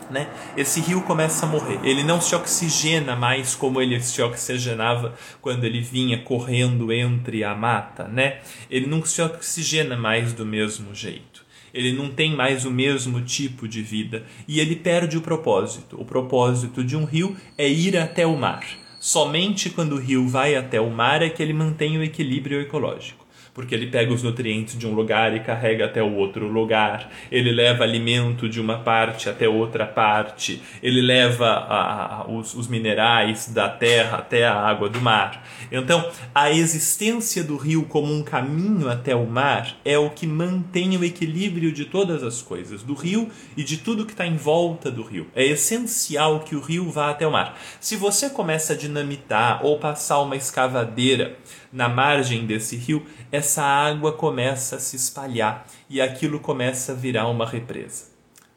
[0.10, 0.30] né?
[0.56, 1.80] Esse rio começa a morrer.
[1.84, 7.56] Ele não se oxigena mais como ele se oxigenava quando ele vinha correndo entre a
[7.56, 8.40] mata, né?
[8.70, 11.46] Ele não se oxigena mais do mesmo jeito.
[11.74, 16.00] Ele não tem mais o mesmo tipo de vida e ele perde o propósito.
[16.00, 18.66] O propósito de um rio é ir até o mar.
[19.00, 23.27] Somente quando o rio vai até o mar é que ele mantém o equilíbrio ecológico
[23.58, 27.52] porque ele pega os nutrientes de um lugar e carrega até o outro lugar, ele
[27.52, 33.68] leva alimento de uma parte até outra parte, ele leva a, os, os minerais da
[33.68, 35.44] terra até a água do mar.
[35.72, 40.96] Então, a existência do rio como um caminho até o mar é o que mantém
[40.96, 44.92] o equilíbrio de todas as coisas, do rio e de tudo que está em volta
[44.92, 45.26] do rio.
[45.36, 47.60] É essencial que o rio vá até o mar.
[47.80, 51.36] Se você começa a dinamitar ou passar uma escavadeira
[51.72, 57.28] na margem desse rio, essa água começa a se espalhar e aquilo começa a virar
[57.28, 58.06] uma represa.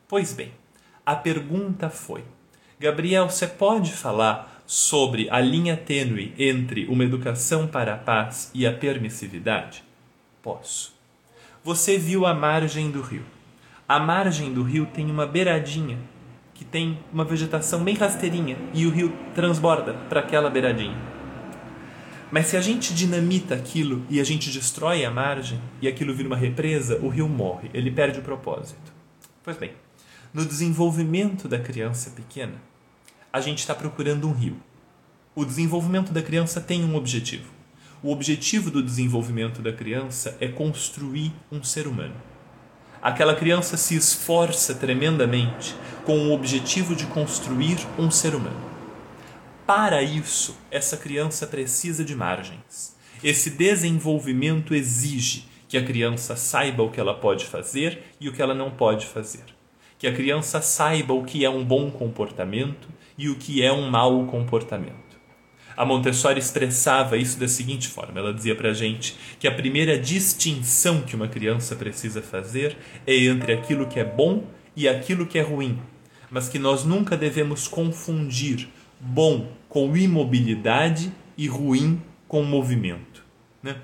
[0.06, 0.52] Pois bem,
[1.04, 2.24] a pergunta foi:
[2.78, 8.66] Gabriel, você pode falar sobre a linha tênue entre uma educação para a paz e
[8.66, 9.82] a permissividade?
[10.42, 10.94] Posso.
[11.62, 13.24] Você viu a margem do rio.
[13.88, 15.98] A margem do rio tem uma beiradinha
[16.54, 21.09] que tem uma vegetação bem rasteirinha e o rio transborda para aquela beiradinha.
[22.30, 26.28] Mas se a gente dinamita aquilo e a gente destrói a margem e aquilo vira
[26.28, 28.92] uma represa, o rio morre, ele perde o propósito.
[29.42, 29.72] Pois bem,
[30.32, 32.54] no desenvolvimento da criança pequena,
[33.32, 34.56] a gente está procurando um rio.
[35.34, 37.50] O desenvolvimento da criança tem um objetivo.
[38.00, 42.14] O objetivo do desenvolvimento da criança é construir um ser humano.
[43.02, 48.69] Aquela criança se esforça tremendamente com o objetivo de construir um ser humano.
[49.66, 52.96] Para isso, essa criança precisa de margens.
[53.22, 58.42] Esse desenvolvimento exige que a criança saiba o que ela pode fazer e o que
[58.42, 59.44] ela não pode fazer.
[59.98, 63.88] Que a criança saiba o que é um bom comportamento e o que é um
[63.88, 65.10] mau comportamento.
[65.76, 69.98] A Montessori expressava isso da seguinte forma: ela dizia para a gente que a primeira
[69.98, 74.44] distinção que uma criança precisa fazer é entre aquilo que é bom
[74.74, 75.78] e aquilo que é ruim,
[76.30, 78.68] mas que nós nunca devemos confundir
[79.00, 83.24] bom com imobilidade e ruim com movimento.
[83.62, 83.76] Né?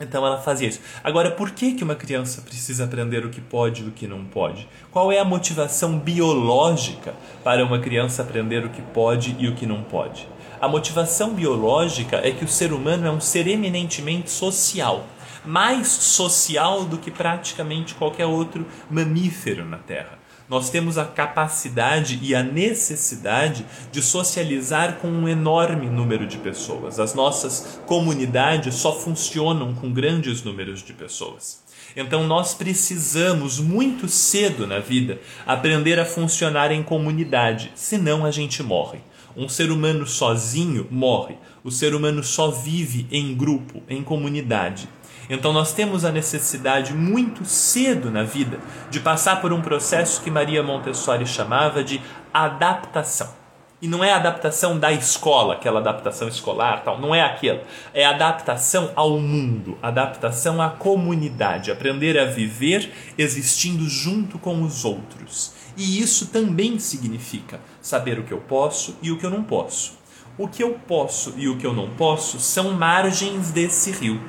[0.00, 0.80] Então ela fazia isso.
[1.04, 4.24] Agora, por que, que uma criança precisa aprender o que pode e o que não
[4.24, 4.66] pode?
[4.90, 9.66] Qual é a motivação biológica para uma criança aprender o que pode e o que
[9.66, 10.26] não pode?
[10.60, 15.06] A motivação biológica é que o ser humano é um ser eminentemente social,
[15.44, 20.19] mais social do que praticamente qualquer outro mamífero na Terra
[20.50, 26.98] nós temos a capacidade e a necessidade de socializar com um enorme número de pessoas.
[26.98, 31.62] As nossas comunidades só funcionam com grandes números de pessoas.
[31.96, 38.60] Então nós precisamos muito cedo na vida aprender a funcionar em comunidade, senão a gente
[38.60, 38.98] morre.
[39.36, 41.36] Um ser humano sozinho morre.
[41.62, 44.88] O ser humano só vive em grupo, em comunidade.
[45.30, 48.58] Então nós temos a necessidade muito cedo na vida
[48.90, 52.02] de passar por um processo que Maria Montessori chamava de
[52.34, 53.38] adaptação.
[53.80, 57.62] E não é adaptação da escola, aquela adaptação escolar, tal, não é aquela.
[57.94, 65.54] É adaptação ao mundo, adaptação à comunidade, aprender a viver existindo junto com os outros.
[65.76, 69.98] E isso também significa saber o que eu posso e o que eu não posso.
[70.36, 74.20] O que eu posso e o que eu não posso são margens desse rio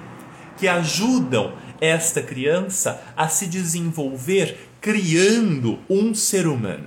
[0.61, 6.85] que ajudam esta criança a se desenvolver criando um ser humano.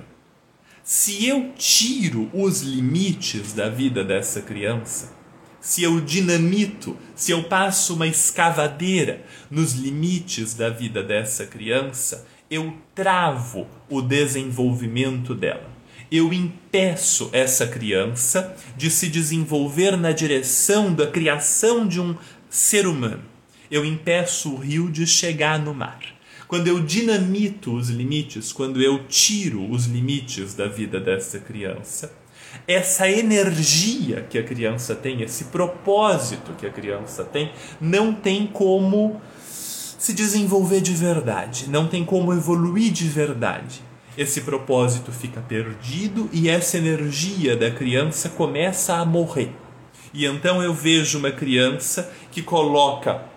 [0.84, 5.12] Se eu tiro os limites da vida dessa criança,
[5.60, 12.76] se eu dinamito, se eu passo uma escavadeira nos limites da vida dessa criança, eu
[12.94, 15.68] travo o desenvolvimento dela.
[16.12, 22.16] Eu impeço essa criança de se desenvolver na direção da criação de um
[22.48, 23.33] ser humano
[23.74, 25.98] eu impeço o rio de chegar no mar.
[26.46, 32.12] Quando eu dinamito os limites, quando eu tiro os limites da vida dessa criança,
[32.68, 37.50] essa energia que a criança tem, esse propósito que a criança tem,
[37.80, 43.82] não tem como se desenvolver de verdade, não tem como evoluir de verdade.
[44.16, 49.50] Esse propósito fica perdido e essa energia da criança começa a morrer.
[50.12, 53.33] E então eu vejo uma criança que coloca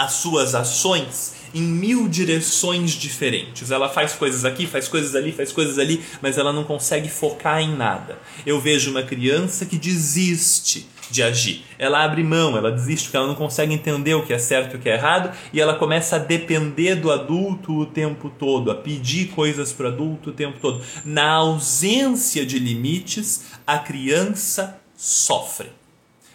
[0.00, 3.70] as suas ações em mil direções diferentes.
[3.70, 7.60] Ela faz coisas aqui, faz coisas ali, faz coisas ali, mas ela não consegue focar
[7.60, 8.18] em nada.
[8.46, 11.64] Eu vejo uma criança que desiste de agir.
[11.78, 14.76] Ela abre mão, ela desiste porque ela não consegue entender o que é certo e
[14.76, 18.74] o que é errado e ela começa a depender do adulto o tempo todo, a
[18.76, 20.82] pedir coisas para o adulto o tempo todo.
[21.04, 25.79] Na ausência de limites, a criança sofre.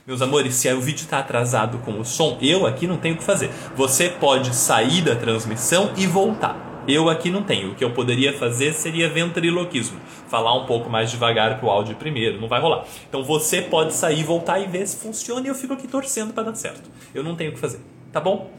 [0.08, 3.18] Meus amores, se o vídeo está atrasado com o som, eu aqui não tenho o
[3.18, 3.50] que fazer.
[3.76, 6.84] Você pode sair da transmissão e voltar.
[6.88, 7.72] Eu aqui não tenho.
[7.72, 10.00] O que eu poderia fazer seria ventriloquismo.
[10.28, 12.40] Falar um pouco mais devagar para o áudio primeiro.
[12.40, 12.86] Não vai rolar.
[13.10, 16.44] Então você pode sair, voltar e ver se funciona e eu fico aqui torcendo para
[16.44, 16.88] dar certo.
[17.12, 17.80] Eu não tenho o que fazer.
[18.12, 18.52] Tá bom?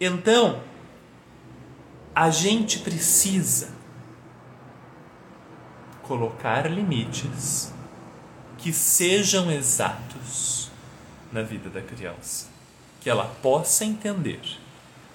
[0.00, 0.60] Então,
[2.14, 3.74] a gente precisa
[6.02, 7.74] colocar limites
[8.56, 10.57] que sejam exatos
[11.32, 12.48] na vida da criança,
[13.00, 14.40] que ela possa entender,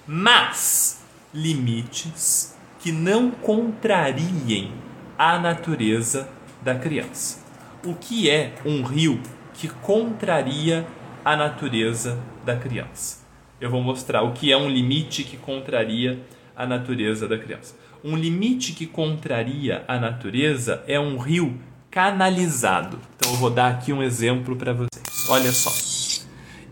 [0.06, 1.02] mas
[1.32, 4.72] limites que não contrariem
[5.18, 6.28] a natureza
[6.62, 7.42] da criança.
[7.84, 9.20] O que é um rio
[9.54, 10.86] que contraria
[11.24, 13.24] a natureza da criança?
[13.60, 16.20] Eu vou mostrar o que é um limite que contraria
[16.56, 17.74] a natureza da criança.
[18.02, 21.58] Um limite que contraria a natureza é um rio
[21.90, 23.00] canalizado.
[23.16, 25.28] Então eu vou dar aqui um exemplo para vocês.
[25.30, 26.03] Olha só.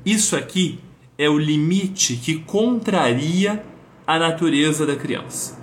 [0.05, 0.80] Isso aqui
[1.16, 3.64] é o limite que contraria
[4.07, 5.59] a natureza da criança.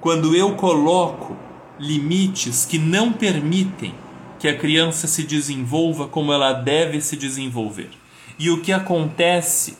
[0.00, 1.36] Quando eu coloco
[1.78, 3.94] limites que não permitem
[4.38, 7.90] que a criança se desenvolva como ela deve se desenvolver.
[8.38, 9.78] E o que acontece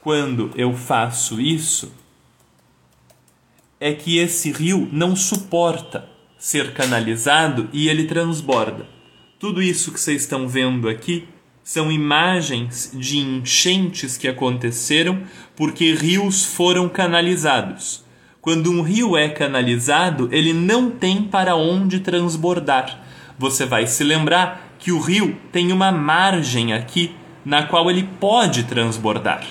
[0.00, 1.92] quando eu faço isso
[3.80, 8.86] é que esse rio não suporta ser canalizado e ele transborda.
[9.38, 11.28] Tudo isso que vocês estão vendo aqui
[11.64, 15.22] são imagens de enchentes que aconteceram
[15.56, 18.04] porque rios foram canalizados.
[18.42, 23.02] Quando um rio é canalizado, ele não tem para onde transbordar.
[23.38, 28.64] Você vai se lembrar que o rio tem uma margem aqui na qual ele pode
[28.64, 29.46] transbordar.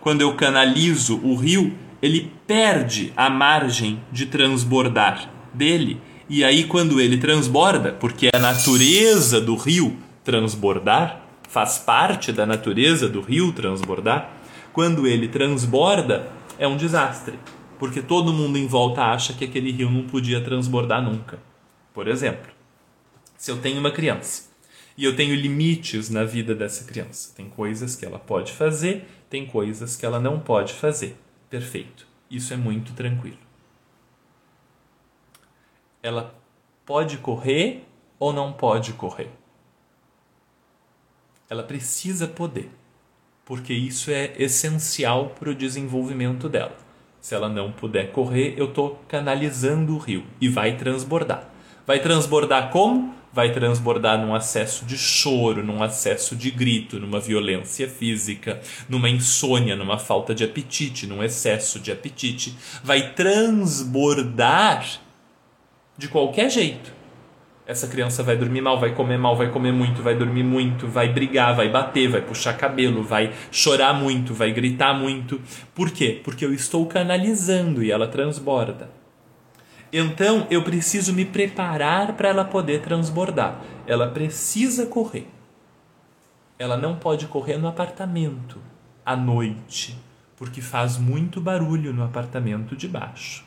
[0.00, 6.00] Quando eu canalizo o rio, ele perde a margem de transbordar dele.
[6.28, 11.21] E aí, quando ele transborda, porque é a natureza do rio transbordar,
[11.52, 14.32] faz parte da natureza do rio transbordar,
[14.72, 17.38] quando ele transborda, é um desastre,
[17.78, 21.38] porque todo mundo em volta acha que aquele rio não podia transbordar nunca.
[21.92, 22.50] Por exemplo,
[23.36, 24.44] se eu tenho uma criança
[24.96, 29.44] e eu tenho limites na vida dessa criança, tem coisas que ela pode fazer, tem
[29.44, 31.18] coisas que ela não pode fazer.
[31.50, 32.06] Perfeito.
[32.30, 33.36] Isso é muito tranquilo.
[36.02, 36.34] Ela
[36.86, 37.84] pode correr
[38.18, 39.41] ou não pode correr?
[41.52, 42.70] Ela precisa poder,
[43.44, 46.74] porque isso é essencial para o desenvolvimento dela.
[47.20, 51.46] Se ela não puder correr, eu estou canalizando o rio e vai transbordar.
[51.86, 53.14] Vai transbordar como?
[53.34, 59.76] Vai transbordar num acesso de choro, num acesso de grito, numa violência física, numa insônia,
[59.76, 62.56] numa falta de apetite, num excesso de apetite.
[62.82, 64.86] Vai transbordar
[65.98, 67.01] de qualquer jeito
[67.72, 71.10] essa criança vai dormir mal, vai comer mal, vai comer muito, vai dormir muito, vai
[71.10, 75.40] brigar, vai bater, vai puxar cabelo, vai chorar muito, vai gritar muito.
[75.74, 76.20] Por quê?
[76.22, 78.90] Porque eu estou canalizando e ela transborda.
[79.90, 83.60] Então eu preciso me preparar para ela poder transbordar.
[83.86, 85.26] Ela precisa correr.
[86.58, 88.60] Ela não pode correr no apartamento
[89.04, 89.98] à noite,
[90.36, 93.44] porque faz muito barulho no apartamento de baixo.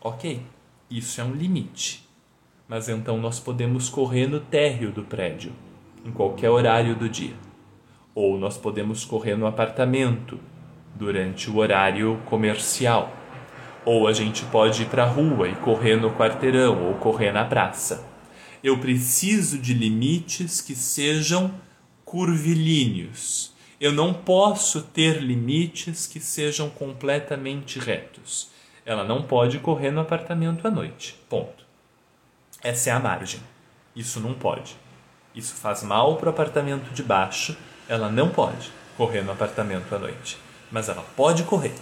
[0.00, 0.42] Ok,
[0.90, 2.07] isso é um limite
[2.68, 5.52] mas então nós podemos correr no térreo do prédio,
[6.04, 7.34] em qualquer horário do dia.
[8.14, 10.38] Ou nós podemos correr no apartamento,
[10.94, 13.10] durante o horário comercial.
[13.84, 17.44] Ou a gente pode ir para a rua e correr no quarteirão ou correr na
[17.44, 18.06] praça.
[18.62, 21.54] Eu preciso de limites que sejam
[22.04, 23.54] curvilíneos.
[23.80, 28.50] Eu não posso ter limites que sejam completamente retos.
[28.84, 31.16] Ela não pode correr no apartamento à noite.
[31.28, 31.67] Ponto.
[32.62, 33.40] Essa é a margem.
[33.94, 34.76] Isso não pode.
[35.34, 37.56] Isso faz mal para o apartamento de baixo.
[37.88, 40.38] Ela não pode correr no apartamento à noite.
[40.70, 41.74] Mas ela pode correr.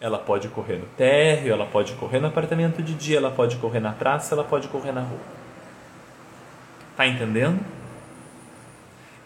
[0.00, 3.80] Ela pode correr no térreo, ela pode correr no apartamento de dia, ela pode correr
[3.80, 5.18] na praça, ela pode correr na rua.
[6.96, 7.60] Tá entendendo?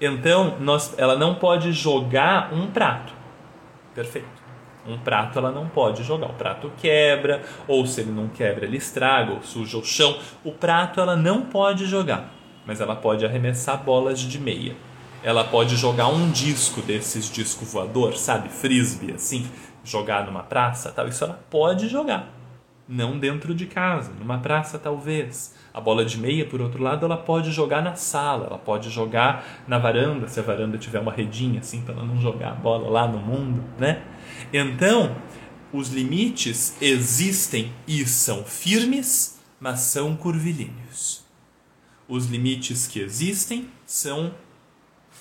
[0.00, 3.12] Então, nós, ela não pode jogar um prato.
[3.94, 4.31] Perfeito.
[4.86, 6.30] Um prato ela não pode jogar.
[6.30, 10.18] O prato quebra, ou se ele não quebra, ele estraga, ou suja o chão.
[10.44, 12.32] O prato ela não pode jogar,
[12.66, 14.74] mas ela pode arremessar bolas de meia.
[15.22, 18.48] Ela pode jogar um disco desses disco voador, sabe?
[18.48, 19.46] Frisbee, assim,
[19.84, 21.06] jogar numa praça, tal.
[21.06, 22.28] Isso ela pode jogar.
[22.88, 25.54] Não dentro de casa, numa praça talvez.
[25.72, 29.44] A bola de meia, por outro lado, ela pode jogar na sala, ela pode jogar
[29.68, 32.90] na varanda, se a varanda tiver uma redinha assim, para ela não jogar a bola
[32.90, 34.02] lá no mundo, né?
[34.52, 35.16] Então,
[35.72, 41.24] os limites existem e são firmes, mas são curvilíneos.
[42.08, 44.34] Os limites que existem são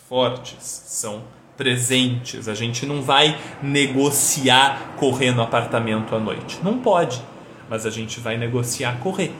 [0.09, 1.23] fortes, são
[1.55, 2.49] presentes.
[2.49, 6.59] A gente não vai negociar correr no apartamento à noite.
[6.61, 7.21] Não pode.
[7.69, 9.33] Mas a gente vai negociar correr.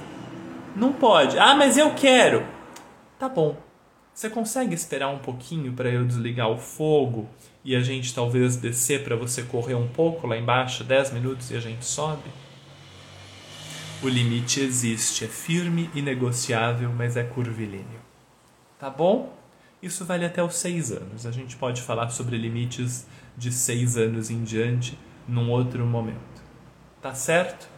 [0.75, 1.37] Não pode.
[1.37, 2.45] Ah, mas eu quero.
[3.19, 3.57] Tá bom.
[4.13, 7.29] Você consegue esperar um pouquinho para eu desligar o fogo
[7.63, 11.55] e a gente talvez descer para você correr um pouco lá embaixo, 10 minutos e
[11.55, 12.29] a gente sobe?
[14.03, 18.01] O limite existe, é firme e negociável, mas é curvilíneo.
[18.77, 19.33] Tá bom?
[19.81, 21.25] Isso vale até os 6 anos.
[21.25, 23.07] A gente pode falar sobre limites
[23.37, 24.97] de 6 anos em diante
[25.27, 26.41] num outro momento.
[27.01, 27.69] Tá certo?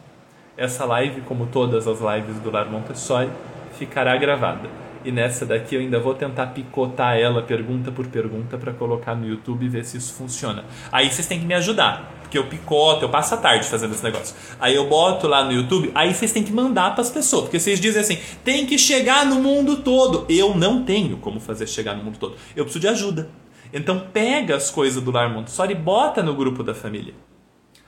[0.57, 3.31] Essa live, como todas as lives do Lar Montessori,
[3.77, 8.73] ficará gravada e nessa daqui eu ainda vou tentar picotar ela pergunta por pergunta para
[8.73, 10.65] colocar no YouTube e ver se isso funciona.
[10.91, 14.03] Aí vocês têm que me ajudar, porque eu picoto, eu passo a tarde fazendo esse
[14.03, 14.35] negócio.
[14.59, 17.59] Aí eu boto lá no YouTube, aí vocês têm que mandar para as pessoas, porque
[17.59, 20.25] vocês dizem assim: tem que chegar no mundo todo.
[20.29, 22.35] Eu não tenho como fazer chegar no mundo todo.
[22.55, 23.29] Eu preciso de ajuda.
[23.73, 27.13] Então pega as coisas do Lar Montessori e bota no grupo da família.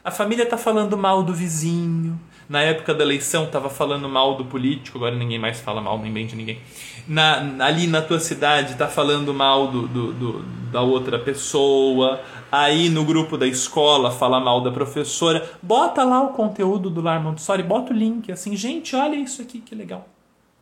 [0.04, 4.46] A família está falando mal do vizinho, na época da eleição estava falando mal do
[4.46, 6.60] político, agora ninguém mais fala mal nem bem de ninguém.
[7.08, 12.22] Na, ali na tua cidade está falando mal do, do, do, da outra pessoa.
[12.52, 15.50] Aí no grupo da escola fala mal da professora.
[15.62, 19.60] Bota lá o conteúdo do Lar Montessori, bota o link assim, gente, olha isso aqui
[19.60, 20.08] que legal.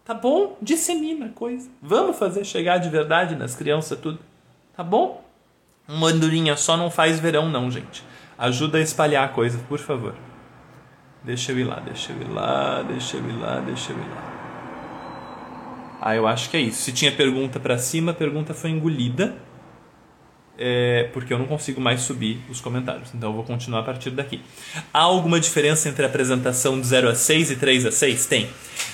[0.06, 0.58] Tá bom?
[0.62, 1.70] Dissemina a coisa.
[1.82, 4.20] Vamos fazer chegar de verdade nas crianças tudo.
[4.76, 5.24] Tá bom?
[5.88, 8.04] Uma andorinha só não faz verão não, gente.
[8.38, 10.16] Ajuda a espalhar a coisa, por favor.
[11.24, 14.10] Deixa eu ir lá, deixa eu ir lá, deixa eu ir lá, deixa eu ir
[14.10, 14.34] lá.
[16.02, 16.82] Ah, eu acho que é isso.
[16.82, 19.34] Se tinha pergunta para cima, a pergunta foi engolida.
[20.56, 23.10] É, porque eu não consigo mais subir os comentários.
[23.16, 24.42] Então eu vou continuar a partir daqui.
[24.94, 28.26] Há alguma diferença entre a apresentação de 0 a 6 e 3 a 6?
[28.28, 28.50] Tem.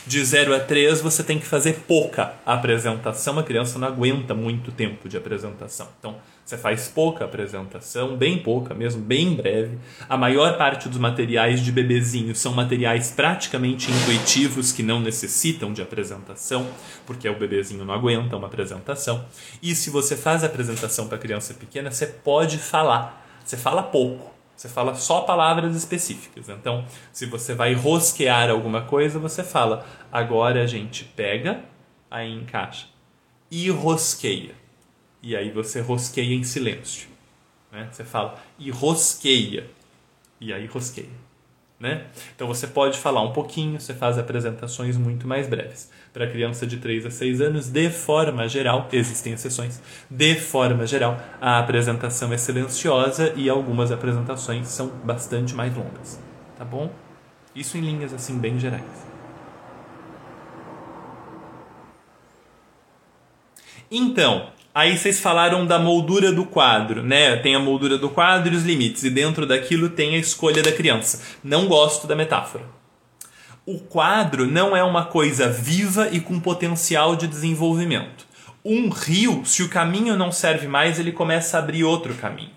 [0.05, 3.39] De 0 a 3 você tem que fazer pouca apresentação.
[3.39, 5.88] A criança não aguenta muito tempo de apresentação.
[5.99, 6.15] Então
[6.50, 9.78] você faz pouca apresentação, bem pouca mesmo, bem breve.
[10.10, 15.84] A maior parte dos materiais de bebezinho são materiais praticamente intuitivos que não necessitam de
[15.84, 16.68] apresentação,
[17.06, 19.24] porque o bebezinho não aguenta uma apresentação.
[19.62, 23.24] E se você faz apresentação para criança pequena, você pode falar.
[23.45, 24.34] Você fala pouco.
[24.56, 26.50] Você fala só palavras específicas.
[26.50, 26.84] Então,
[27.14, 31.64] se você vai rosquear alguma coisa, você fala: agora a gente pega,
[32.10, 32.88] aí encaixa
[33.52, 34.58] e rosqueia
[35.22, 37.09] e aí você rosqueia em silêncio.
[37.72, 37.88] Né?
[37.91, 39.70] Você fala e rosqueia,
[40.39, 41.30] e aí rosqueia.
[41.80, 42.07] Né?
[42.36, 45.89] Então você pode falar um pouquinho, você faz apresentações muito mais breves.
[46.11, 51.17] Para criança de 3 a 6 anos, de forma geral, existem exceções, de forma geral,
[51.39, 56.20] a apresentação é silenciosa e algumas apresentações são bastante mais longas.
[56.57, 56.91] Tá bom?
[57.55, 58.84] Isso em linhas assim bem gerais.
[63.89, 67.36] Então, Aí vocês falaram da moldura do quadro, né?
[67.38, 70.72] Tem a moldura do quadro e os limites, e dentro daquilo tem a escolha da
[70.72, 71.22] criança.
[71.43, 72.63] Não gosto da metáfora.
[73.65, 78.28] O quadro não é uma coisa viva e com potencial de desenvolvimento.
[78.63, 82.51] Um rio, se o caminho não serve mais, ele começa a abrir outro caminho.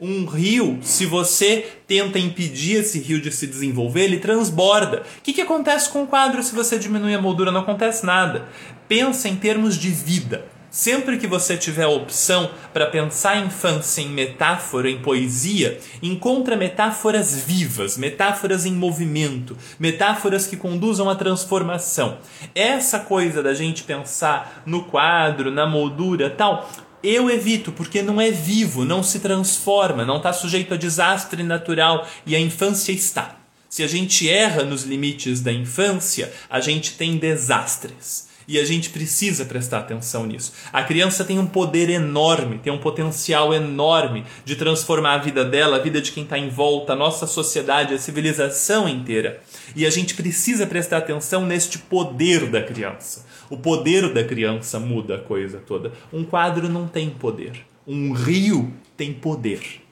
[0.00, 5.02] Um rio, se você tenta impedir esse rio de se desenvolver, ele transborda.
[5.18, 7.50] O que, que acontece com o quadro se você diminui a moldura?
[7.50, 8.46] Não acontece nada.
[8.86, 10.44] Pensa em termos de vida.
[10.76, 16.54] Sempre que você tiver a opção para pensar a infância em metáfora, em poesia, encontra
[16.54, 22.18] metáforas vivas, metáforas em movimento, metáforas que conduzam à transformação.
[22.54, 26.70] Essa coisa da gente pensar no quadro, na moldura, tal,
[27.02, 32.06] eu evito porque não é vivo, não se transforma, não está sujeito a desastre natural
[32.26, 33.36] e a infância está.
[33.66, 38.25] Se a gente erra nos limites da infância, a gente tem desastres.
[38.48, 40.52] E a gente precisa prestar atenção nisso.
[40.72, 45.76] A criança tem um poder enorme, tem um potencial enorme de transformar a vida dela,
[45.76, 49.40] a vida de quem está em volta, a nossa sociedade, a civilização inteira.
[49.74, 53.26] E a gente precisa prestar atenção neste poder da criança.
[53.50, 55.92] O poder da criança muda a coisa toda.
[56.12, 57.64] Um quadro não tem poder.
[57.86, 59.85] Um rio tem poder.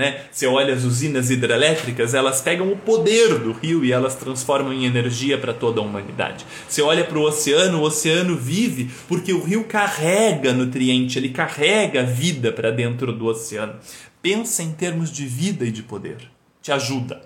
[0.00, 0.24] Né?
[0.32, 4.86] Você olha as usinas hidrelétricas, elas pegam o poder do rio e elas transformam em
[4.86, 6.46] energia para toda a humanidade.
[6.66, 12.02] Você olha para o oceano, o oceano vive porque o rio carrega nutriente, ele carrega
[12.02, 13.74] vida para dentro do oceano.
[14.22, 16.30] Pensa em termos de vida e de poder.
[16.62, 17.20] Te ajuda,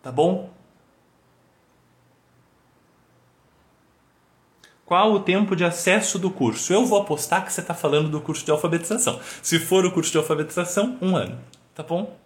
[0.00, 0.48] tá bom?
[4.84, 6.72] Qual o tempo de acesso do curso?
[6.72, 9.18] Eu vou apostar que você está falando do curso de alfabetização.
[9.42, 11.36] Se for o curso de alfabetização, um ano.
[11.74, 12.16] Tá bom?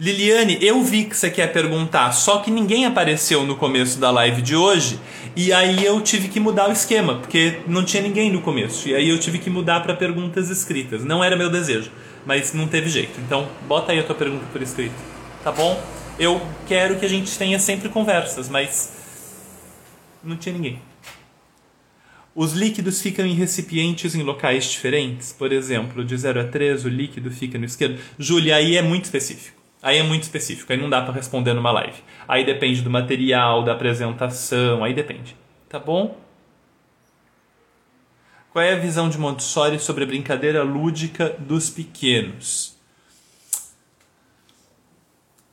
[0.00, 4.40] Liliane, eu vi que você quer perguntar, só que ninguém apareceu no começo da live
[4.40, 5.00] de hoje,
[5.34, 8.94] e aí eu tive que mudar o esquema, porque não tinha ninguém no começo, e
[8.94, 11.04] aí eu tive que mudar para perguntas escritas.
[11.04, 11.90] Não era meu desejo,
[12.24, 13.18] mas não teve jeito.
[13.20, 14.94] Então, bota aí a tua pergunta por escrito,
[15.42, 15.82] tá bom?
[16.16, 18.92] Eu quero que a gente tenha sempre conversas, mas
[20.22, 20.80] não tinha ninguém.
[22.40, 25.32] Os líquidos ficam em recipientes em locais diferentes.
[25.32, 28.00] Por exemplo, de 0 a 3, o líquido fica no esquerdo.
[28.16, 29.60] Júlia, aí é muito específico.
[29.82, 30.72] Aí é muito específico.
[30.72, 32.00] Aí não dá para responder numa live.
[32.28, 35.34] Aí depende do material, da apresentação, aí depende.
[35.68, 36.16] Tá bom?
[38.52, 42.78] Qual é a visão de Montessori sobre a brincadeira lúdica dos pequenos?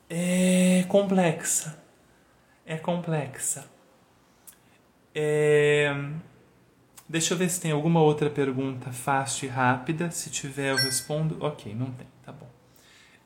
[0.07, 1.83] É complexa.
[2.63, 3.67] É complexa.
[5.15, 5.91] É
[7.07, 10.09] Deixa eu ver se tem alguma outra pergunta fácil e rápida.
[10.09, 11.37] Se tiver, eu respondo.
[11.39, 12.49] Ok, não tem, tá bom.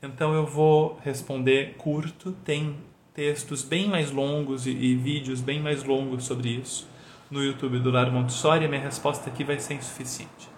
[0.03, 2.33] Então eu vou responder curto.
[2.43, 2.75] Tem
[3.13, 6.89] textos bem mais longos e, e vídeos bem mais longos sobre isso
[7.31, 8.65] no YouTube do Lar Montessori.
[8.65, 10.49] A minha resposta aqui vai ser insuficiente.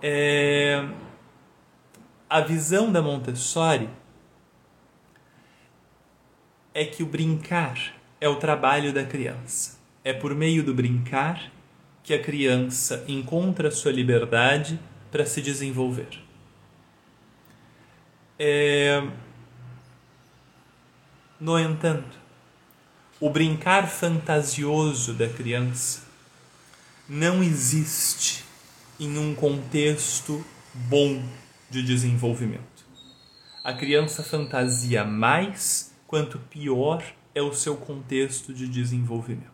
[0.00, 0.86] É...
[2.30, 3.88] A visão da Montessori
[6.72, 9.78] é que o brincar é o trabalho da criança.
[10.04, 11.50] É por meio do brincar
[12.02, 14.78] que a criança encontra sua liberdade
[15.10, 16.08] para se desenvolver.
[18.38, 19.06] É...
[21.38, 22.18] No entanto,
[23.20, 26.02] o brincar fantasioso da criança
[27.08, 28.44] não existe
[28.98, 30.44] em um contexto
[30.74, 31.22] bom
[31.70, 32.62] de desenvolvimento.
[33.62, 37.02] A criança fantasia mais quanto pior
[37.34, 39.51] é o seu contexto de desenvolvimento.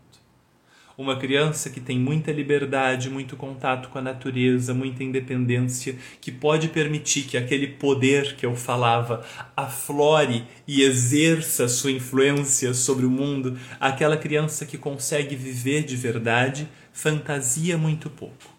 [0.99, 6.67] Uma criança que tem muita liberdade, muito contato com a natureza, muita independência, que pode
[6.67, 9.25] permitir que aquele poder que eu falava
[9.57, 16.69] aflore e exerça sua influência sobre o mundo, aquela criança que consegue viver de verdade,
[16.93, 18.53] fantasia muito pouco.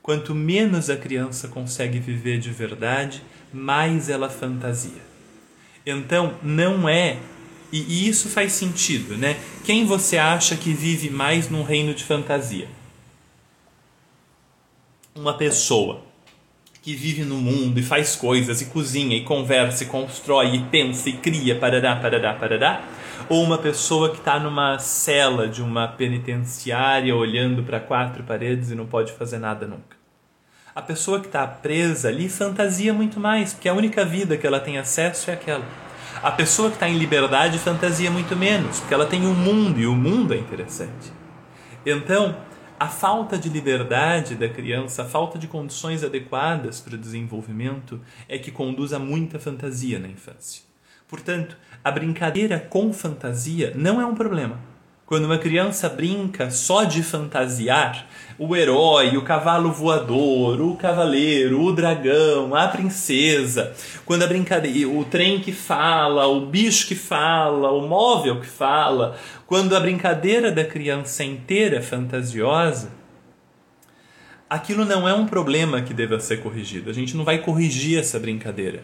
[0.00, 3.20] Quanto menos a criança consegue viver de verdade,
[3.52, 5.02] mais ela fantasia.
[5.84, 7.18] Então, não é
[7.72, 9.36] e, e isso faz sentido, né?
[9.64, 12.68] Quem você acha que vive mais num reino de fantasia?
[15.14, 16.02] Uma pessoa
[16.82, 21.08] que vive no mundo e faz coisas e cozinha e conversa e constrói e pensa
[21.08, 22.84] e cria, parará, parará, parará,
[23.28, 28.74] ou uma pessoa que está numa cela de uma penitenciária olhando para quatro paredes e
[28.74, 29.96] não pode fazer nada nunca.
[30.74, 34.58] A pessoa que está presa ali fantasia muito mais, porque a única vida que ela
[34.58, 35.64] tem acesso é aquela.
[36.22, 39.88] A pessoa que está em liberdade fantasia muito menos, porque ela tem um mundo e
[39.88, 41.12] o mundo é interessante.
[41.84, 42.36] Então,
[42.78, 48.38] a falta de liberdade da criança, a falta de condições adequadas para o desenvolvimento é
[48.38, 50.62] que conduz a muita fantasia na infância.
[51.08, 54.71] Portanto, a brincadeira com fantasia não é um problema
[55.12, 58.06] quando uma criança brinca só de fantasiar,
[58.38, 63.74] o herói, o cavalo voador, o cavaleiro, o dragão, a princesa,
[64.06, 69.18] quando a brincadeira, o trem que fala, o bicho que fala, o móvel que fala,
[69.46, 72.90] quando a brincadeira da criança inteira é fantasiosa,
[74.48, 76.88] aquilo não é um problema que deva ser corrigido.
[76.88, 78.82] A gente não vai corrigir essa brincadeira,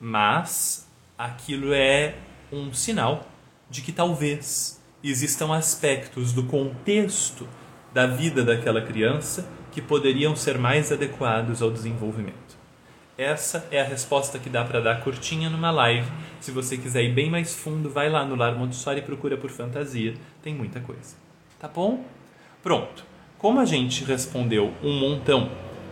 [0.00, 2.16] mas aquilo é
[2.50, 3.24] um sinal
[3.70, 7.48] de que talvez existam aspectos do contexto
[7.92, 12.58] da vida daquela criança que poderiam ser mais adequados ao desenvolvimento.
[13.16, 16.10] Essa é a resposta que dá para dar curtinha numa live.
[16.40, 19.50] Se você quiser ir bem mais fundo, vai lá no Lar Montessori e procura por
[19.50, 20.14] fantasia.
[20.42, 21.16] Tem muita coisa.
[21.58, 22.04] Tá bom?
[22.62, 23.04] Pronto.
[23.36, 25.50] Como a gente respondeu um montão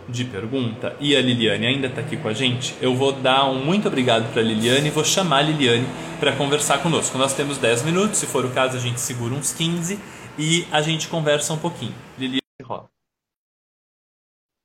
[0.09, 3.63] de pergunta e a Liliane ainda está aqui com a gente, eu vou dar um
[3.65, 5.87] muito obrigado para a Liliane e vou chamar a Liliane
[6.19, 7.19] para conversar conosco.
[7.19, 9.99] Nós temos 10 minutos, se for o caso a gente segura uns 15
[10.39, 11.95] e a gente conversa um pouquinho.
[12.19, 12.91] Liliane, rola.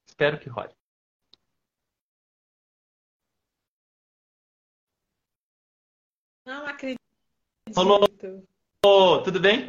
[0.07, 0.69] Espero que role.
[6.45, 6.99] Não acredito.
[7.75, 8.07] Rolou.
[9.23, 9.65] tudo bem?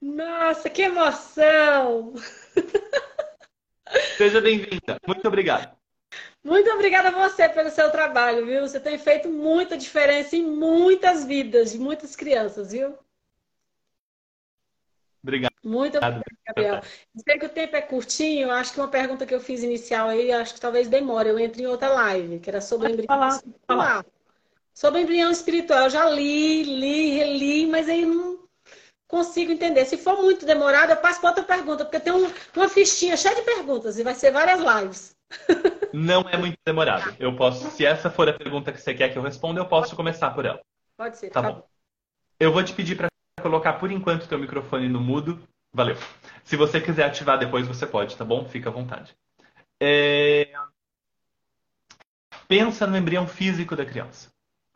[0.00, 2.14] Nossa, que emoção!
[4.16, 4.98] Seja bem-vinda.
[5.06, 5.76] Muito obrigado.
[6.42, 8.62] Muito obrigada a você pelo seu trabalho, viu?
[8.62, 12.98] Você tem feito muita diferença em muitas vidas de muitas crianças, viu?
[15.22, 15.52] Obrigado.
[15.62, 16.82] Muito obrigada, Gabriel.
[17.16, 20.32] Sei que o tempo é curtinho, acho que uma pergunta que eu fiz inicial aí,
[20.32, 21.28] acho que talvez demore.
[21.28, 23.78] Eu entro em outra live, que era sobre embrião falar, espiritual.
[23.78, 24.06] Falar.
[24.72, 28.39] Sobre embrião espiritual, eu já li, li, reli, mas aí não
[29.10, 29.84] consigo entender.
[29.84, 33.34] Se for muito demorado, eu passo para outra pergunta, porque tem um, uma fichinha cheia
[33.34, 35.16] de perguntas e vai ser várias lives.
[35.92, 37.14] Não é muito demorado.
[37.18, 39.96] Eu posso, se essa for a pergunta que você quer que eu responda, eu posso
[39.96, 40.60] começar por ela.
[40.96, 41.30] Pode ser.
[41.30, 41.66] Tá, tá bom.
[42.38, 43.08] Eu vou te pedir para
[43.42, 45.42] colocar por enquanto teu microfone no mudo.
[45.72, 45.96] Valeu.
[46.44, 48.44] Se você quiser ativar depois, você pode, tá bom?
[48.44, 49.14] Fica à vontade.
[49.80, 50.52] É...
[52.46, 54.30] Pensa no embrião físico da criança.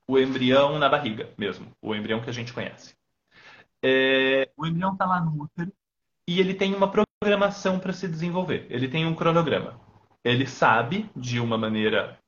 [0.06, 1.70] O embrião na barriga mesmo.
[1.80, 2.94] O embrião que a gente conhece.
[3.84, 4.48] É...
[4.56, 5.70] O embrião está lá no útero
[6.26, 8.66] e ele tem uma programação para se desenvolver.
[8.70, 9.78] Ele tem um cronograma.
[10.24, 12.18] Ele sabe, de uma maneira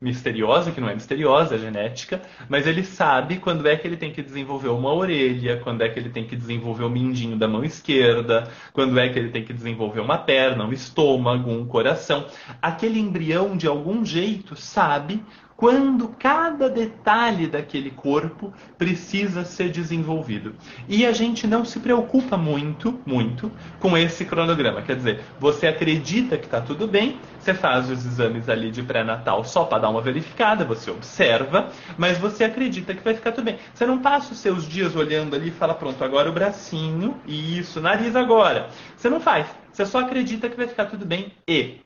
[0.00, 4.10] misteriosa, que não é misteriosa, é genética, mas ele sabe quando é que ele tem
[4.10, 7.62] que desenvolver uma orelha, quando é que ele tem que desenvolver o mindinho da mão
[7.62, 12.26] esquerda, quando é que ele tem que desenvolver uma perna, um estômago, um coração.
[12.62, 15.22] Aquele embrião, de algum jeito, sabe
[15.60, 20.54] quando cada detalhe daquele corpo precisa ser desenvolvido.
[20.88, 24.80] E a gente não se preocupa muito, muito com esse cronograma.
[24.80, 29.44] Quer dizer, você acredita que está tudo bem, você faz os exames ali de pré-natal
[29.44, 33.58] só para dar uma verificada, você observa, mas você acredita que vai ficar tudo bem.
[33.74, 37.58] Você não passa os seus dias olhando ali e fala, pronto, agora o bracinho, e
[37.58, 38.70] isso, nariz agora.
[38.96, 39.46] Você não faz.
[39.70, 41.80] Você só acredita que vai ficar tudo bem e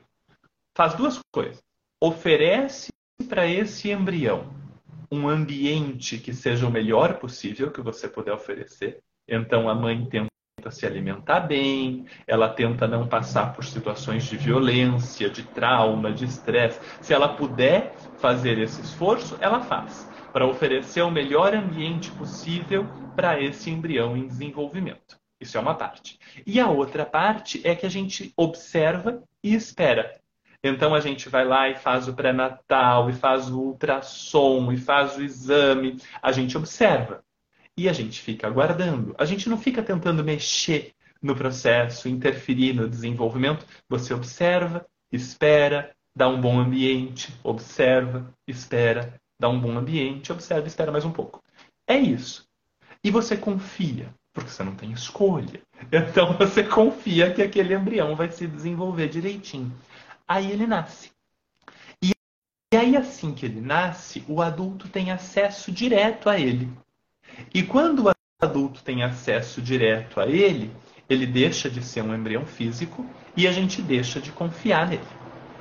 [0.76, 1.58] faz duas coisas.
[2.00, 4.52] Oferece para esse embrião
[5.10, 9.00] um ambiente que seja o melhor possível que você puder oferecer.
[9.28, 10.28] Então a mãe tenta
[10.70, 16.80] se alimentar bem, ela tenta não passar por situações de violência, de trauma, de estresse.
[17.00, 23.40] Se ela puder fazer esse esforço, ela faz para oferecer o melhor ambiente possível para
[23.40, 25.16] esse embrião em desenvolvimento.
[25.40, 26.18] Isso é uma parte.
[26.44, 30.23] E a outra parte é que a gente observa e espera.
[30.66, 35.18] Então a gente vai lá e faz o pré-natal, e faz o ultrassom, e faz
[35.18, 35.98] o exame.
[36.22, 37.22] A gente observa.
[37.76, 39.14] E a gente fica aguardando.
[39.18, 43.66] A gente não fica tentando mexer no processo, interferir no desenvolvimento.
[43.90, 50.90] Você observa, espera, dá um bom ambiente, observa, espera, dá um bom ambiente, observa, espera
[50.90, 51.42] mais um pouco.
[51.86, 52.48] É isso.
[53.02, 55.60] E você confia, porque você não tem escolha.
[55.92, 59.70] Então você confia que aquele embrião vai se desenvolver direitinho.
[60.26, 61.10] Aí ele nasce.
[62.02, 62.12] E,
[62.72, 66.70] e aí, assim que ele nasce, o adulto tem acesso direto a ele.
[67.52, 70.74] E quando o adulto tem acesso direto a ele,
[71.08, 73.06] ele deixa de ser um embrião físico
[73.36, 75.02] e a gente deixa de confiar nele.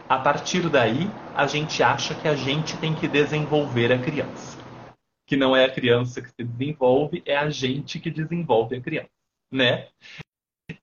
[0.07, 4.57] A partir daí, a gente acha que a gente tem que desenvolver a criança.
[5.25, 9.09] Que não é a criança que se desenvolve, é a gente que desenvolve a criança,
[9.51, 9.87] né?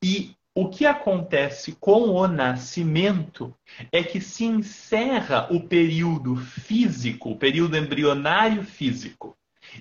[0.03, 3.55] E o que acontece com o nascimento
[3.93, 9.37] é que se encerra o período físico, o período embrionário físico,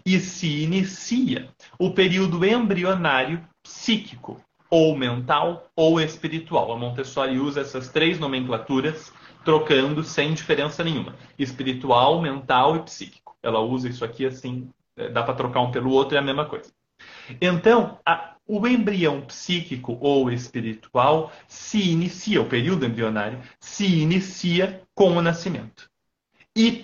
[0.06, 1.50] e se inicia
[1.80, 6.72] o período embrionário psíquico, ou mental ou espiritual.
[6.72, 9.12] A Montessori usa essas três nomenclaturas
[9.44, 13.36] trocando sem diferença nenhuma: espiritual, mental e psíquico.
[13.42, 16.46] Ela usa isso aqui assim, é, dá para trocar um pelo outro, é a mesma
[16.46, 16.72] coisa.
[17.42, 25.12] Então, a, o embrião psíquico ou espiritual se inicia, o período embrionário se inicia com
[25.12, 25.88] o nascimento.
[26.58, 26.84] E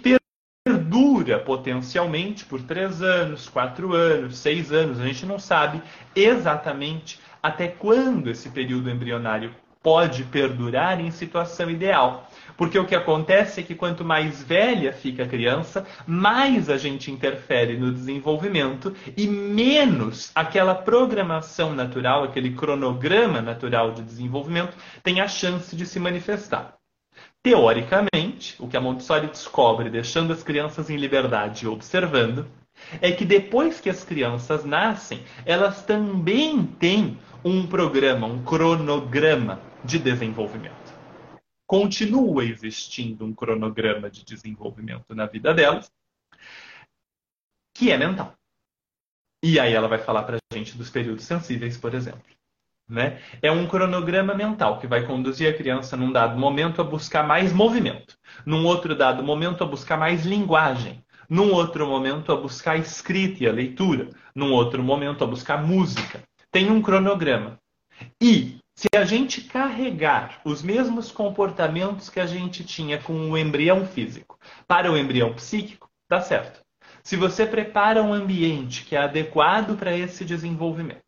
[0.64, 5.00] perdura potencialmente por três anos, quatro anos, seis anos.
[5.00, 5.82] A gente não sabe
[6.16, 9.52] exatamente até quando esse período embrionário
[9.82, 12.30] pode perdurar em situação ideal.
[12.58, 17.12] Porque o que acontece é que quanto mais velha fica a criança, mais a gente
[17.12, 25.28] interfere no desenvolvimento e menos aquela programação natural, aquele cronograma natural de desenvolvimento tem a
[25.28, 26.76] chance de se manifestar.
[27.44, 32.48] Teoricamente, o que a Montessori descobre deixando as crianças em liberdade e observando,
[33.02, 40.00] é que depois que as crianças nascem, elas também têm um programa, um cronograma de
[40.00, 40.85] desenvolvimento
[41.66, 45.92] continua existindo um cronograma de desenvolvimento na vida delas,
[47.74, 48.36] que é mental.
[49.44, 52.24] E aí ela vai falar para a gente dos períodos sensíveis, por exemplo.
[52.88, 53.20] Né?
[53.42, 57.52] É um cronograma mental que vai conduzir a criança num dado momento a buscar mais
[57.52, 62.78] movimento, num outro dado momento a buscar mais linguagem, num outro momento a buscar a
[62.78, 66.22] escrita e a leitura, num outro momento a buscar música.
[66.52, 67.60] Tem um cronograma.
[68.22, 73.88] E Se a gente carregar os mesmos comportamentos que a gente tinha com o embrião
[73.88, 76.62] físico para o embrião psíquico, dá certo.
[77.02, 81.04] Se você prepara um ambiente que é adequado para esse desenvolvimento,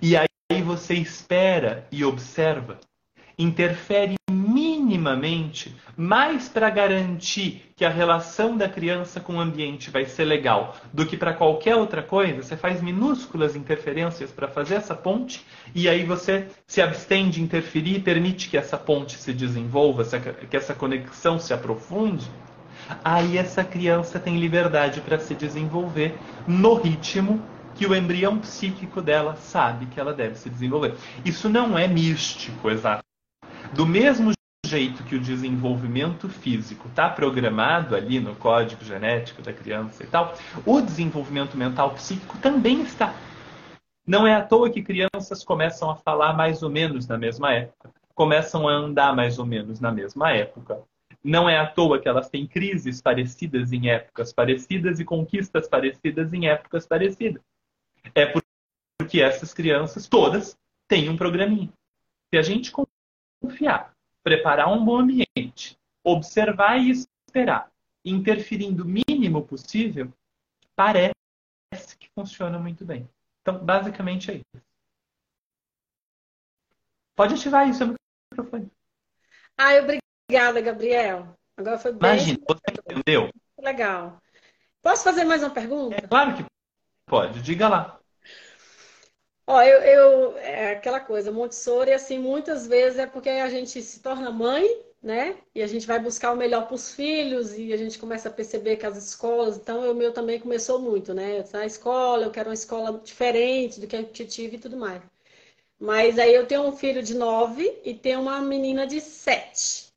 [0.00, 2.78] e aí você espera e observa,
[3.38, 4.16] interfere
[5.02, 10.76] minimamente, mais para garantir que a relação da criança com o ambiente vai ser legal
[10.92, 15.44] do que para qualquer outra coisa, você faz minúsculas interferências para fazer essa ponte
[15.74, 20.04] e aí você se abstém de interferir e permite que essa ponte se desenvolva,
[20.48, 22.30] que essa conexão se aprofunde.
[23.04, 26.14] Aí essa criança tem liberdade para se desenvolver
[26.46, 27.42] no ritmo
[27.74, 30.94] que o embrião psíquico dela sabe que ela deve se desenvolver.
[31.24, 33.02] Isso não é místico, exato.
[33.72, 34.32] Do mesmo
[34.64, 40.34] jeito que o desenvolvimento físico está programado ali no código genético da criança e tal,
[40.64, 43.14] o desenvolvimento mental psíquico também está.
[44.06, 47.92] Não é à toa que crianças começam a falar mais ou menos na mesma época,
[48.14, 50.82] começam a andar mais ou menos na mesma época.
[51.22, 56.32] Não é à toa que elas têm crises parecidas em épocas parecidas e conquistas parecidas
[56.32, 57.42] em épocas parecidas.
[58.14, 60.56] É porque essas crianças todas
[60.88, 61.72] têm um programinha.
[62.32, 63.91] Se a gente confiar
[64.22, 67.70] preparar um bom ambiente, observar e esperar,
[68.04, 70.12] interferindo o mínimo possível,
[70.76, 71.14] parece
[71.98, 73.08] que funciona muito bem.
[73.40, 74.64] Então, basicamente é isso.
[77.14, 77.94] Pode ativar isso no
[78.32, 78.70] microfone.
[79.56, 81.36] Ai, obrigada, Gabriel.
[81.56, 82.10] Agora foi bem.
[82.10, 83.30] Imagina, você entendeu?
[83.58, 84.20] Legal.
[84.80, 85.96] Posso fazer mais uma pergunta?
[85.96, 86.44] É claro que
[87.06, 88.01] pode, diga lá.
[89.46, 94.00] Ó, eu, eu, é aquela coisa, Montessori, assim, muitas vezes é porque a gente se
[94.00, 94.64] torna mãe,
[95.02, 95.36] né?
[95.54, 98.32] E a gente vai buscar o melhor para os filhos e a gente começa a
[98.32, 101.44] perceber que as escolas, então o meu também começou muito, né?
[101.52, 105.02] Na escola, eu quero uma escola diferente do que eu tive e tudo mais.
[105.80, 109.92] Mas aí eu tenho um filho de nove e tenho uma menina de sete.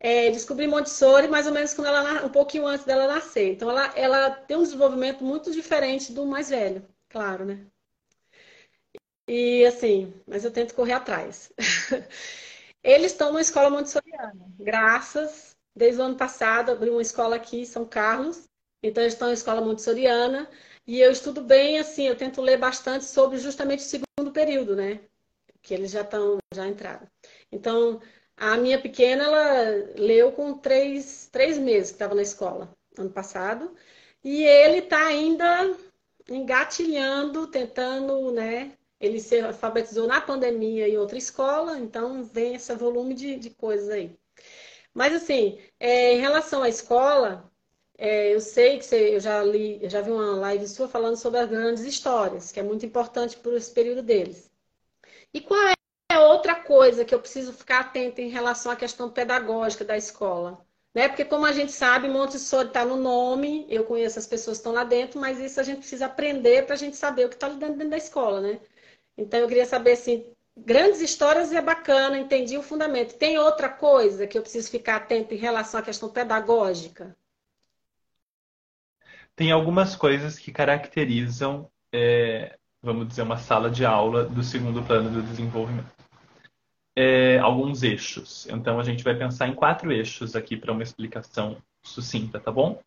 [0.00, 3.52] É, descobri Montessori mais ou menos quando ela um pouquinho antes dela nascer.
[3.54, 7.66] Então ela, ela tem um desenvolvimento muito diferente do mais velho, claro, né?
[9.32, 11.52] E assim, mas eu tento correr atrás.
[12.82, 14.44] Eles estão numa escola montessoriana.
[14.58, 18.48] Graças, desde o ano passado, abri uma escola aqui em São Carlos.
[18.82, 20.50] Então, eles estão na escola montessoriana.
[20.84, 24.98] E eu estudo bem, assim, eu tento ler bastante sobre justamente o segundo período, né?
[25.62, 27.06] Que eles já estão, já entraram.
[27.52, 28.00] Então,
[28.36, 33.76] a minha pequena, ela leu com três, três meses que estava na escola, ano passado.
[34.24, 35.76] E ele está ainda
[36.28, 43.14] engatilhando, tentando, né, ele se alfabetizou na pandemia em outra escola, então vem esse volume
[43.14, 44.16] de, de coisas aí.
[44.94, 47.50] Mas assim, é, em relação à escola,
[47.98, 51.16] é, eu sei que você, eu já li, eu já vi uma live sua falando
[51.16, 54.50] sobre as grandes histórias, que é muito importante para esse período deles.
[55.32, 55.60] E qual
[56.10, 60.66] é outra coisa que eu preciso ficar atenta em relação à questão pedagógica da escola?
[60.94, 61.08] Né?
[61.08, 64.72] Porque como a gente sabe, Montessori está no nome, eu conheço as pessoas que estão
[64.72, 67.48] lá dentro, mas isso a gente precisa aprender para a gente saber o que está
[67.48, 68.60] dentro, dentro da escola, né?
[69.20, 70.24] Então eu queria saber assim,
[70.56, 73.18] grandes histórias é bacana, entendi o fundamento.
[73.18, 77.14] Tem outra coisa que eu preciso ficar atento em relação à questão pedagógica?
[79.36, 85.10] Tem algumas coisas que caracterizam, é, vamos dizer, uma sala de aula do segundo plano
[85.10, 85.90] do desenvolvimento.
[86.96, 88.48] É, alguns eixos.
[88.48, 92.80] Então a gente vai pensar em quatro eixos aqui para uma explicação sucinta, tá bom?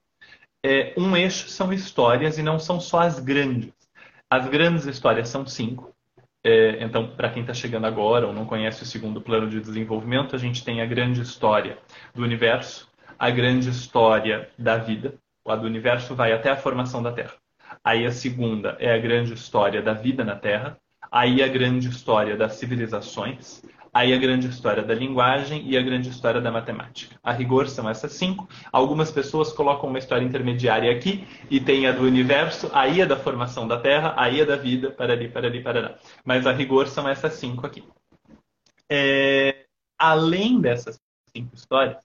[0.66, 3.72] É, um eixo são histórias e não são só as grandes.
[4.30, 5.93] As grandes histórias são cinco.
[6.46, 10.36] É, então, para quem está chegando agora ou não conhece o segundo plano de desenvolvimento,
[10.36, 11.78] a gente tem a grande história
[12.14, 15.16] do universo, a grande história da vida.
[15.48, 17.34] A do universo vai até a formação da Terra.
[17.84, 20.78] Aí a segunda é a grande história da vida na Terra.
[21.12, 23.62] Aí a grande história das civilizações
[23.94, 27.16] aí a grande história da linguagem e a grande história da matemática.
[27.22, 28.50] A rigor são essas cinco.
[28.72, 33.16] Algumas pessoas colocam uma história intermediária aqui e tem a do universo, aí a da
[33.16, 35.96] formação da Terra, aí a da vida, para ali, para ali, para lá.
[36.26, 37.84] Mas a rigor são essas cinco aqui.
[38.90, 39.66] É...
[39.98, 41.00] Além dessas
[41.36, 41.98] cinco histórias,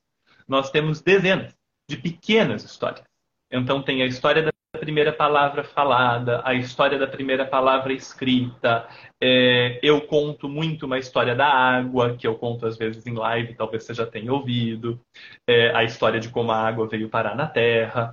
[0.46, 1.56] nós temos dezenas
[1.88, 3.04] de pequenas histórias.
[3.50, 8.86] Então tem a história da primeira palavra falada, a história da primeira palavra escrita.
[9.20, 13.54] É, eu conto muito uma história da água, que eu conto às vezes em live,
[13.54, 15.00] talvez você já tenha ouvido.
[15.46, 18.12] É, a história de como a água veio parar na Terra.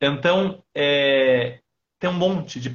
[0.00, 1.60] Então, é,
[1.98, 2.70] tem um monte de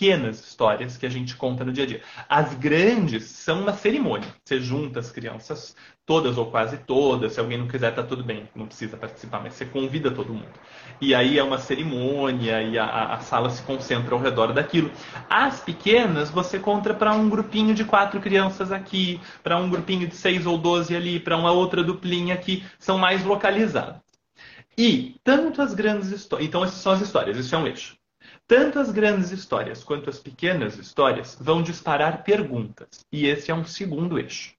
[0.00, 2.00] pequenas histórias que a gente conta no dia a dia.
[2.26, 4.26] As grandes são uma cerimônia.
[4.42, 5.76] Você junta as crianças,
[6.06, 7.34] todas ou quase todas.
[7.34, 10.58] Se alguém não quiser, tá tudo bem, não precisa participar, mas você convida todo mundo.
[11.02, 14.90] E aí é uma cerimônia e a, a sala se concentra ao redor daquilo.
[15.28, 20.16] As pequenas você conta para um grupinho de quatro crianças aqui, para um grupinho de
[20.16, 22.64] seis ou doze ali, para uma outra duplinha aqui.
[22.78, 24.00] São mais localizadas.
[24.78, 26.48] E tanto as grandes histórias.
[26.48, 27.99] Então, essas são as histórias, isso é um eixo.
[28.50, 33.06] Tanto as grandes histórias quanto as pequenas histórias vão disparar perguntas.
[33.12, 34.56] E esse é um segundo eixo.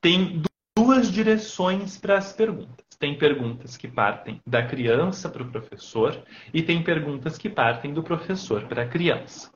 [0.00, 0.40] Tem
[0.74, 2.86] duas direções para as perguntas.
[2.98, 8.02] Tem perguntas que partem da criança para o professor e tem perguntas que partem do
[8.02, 9.52] professor para a criança.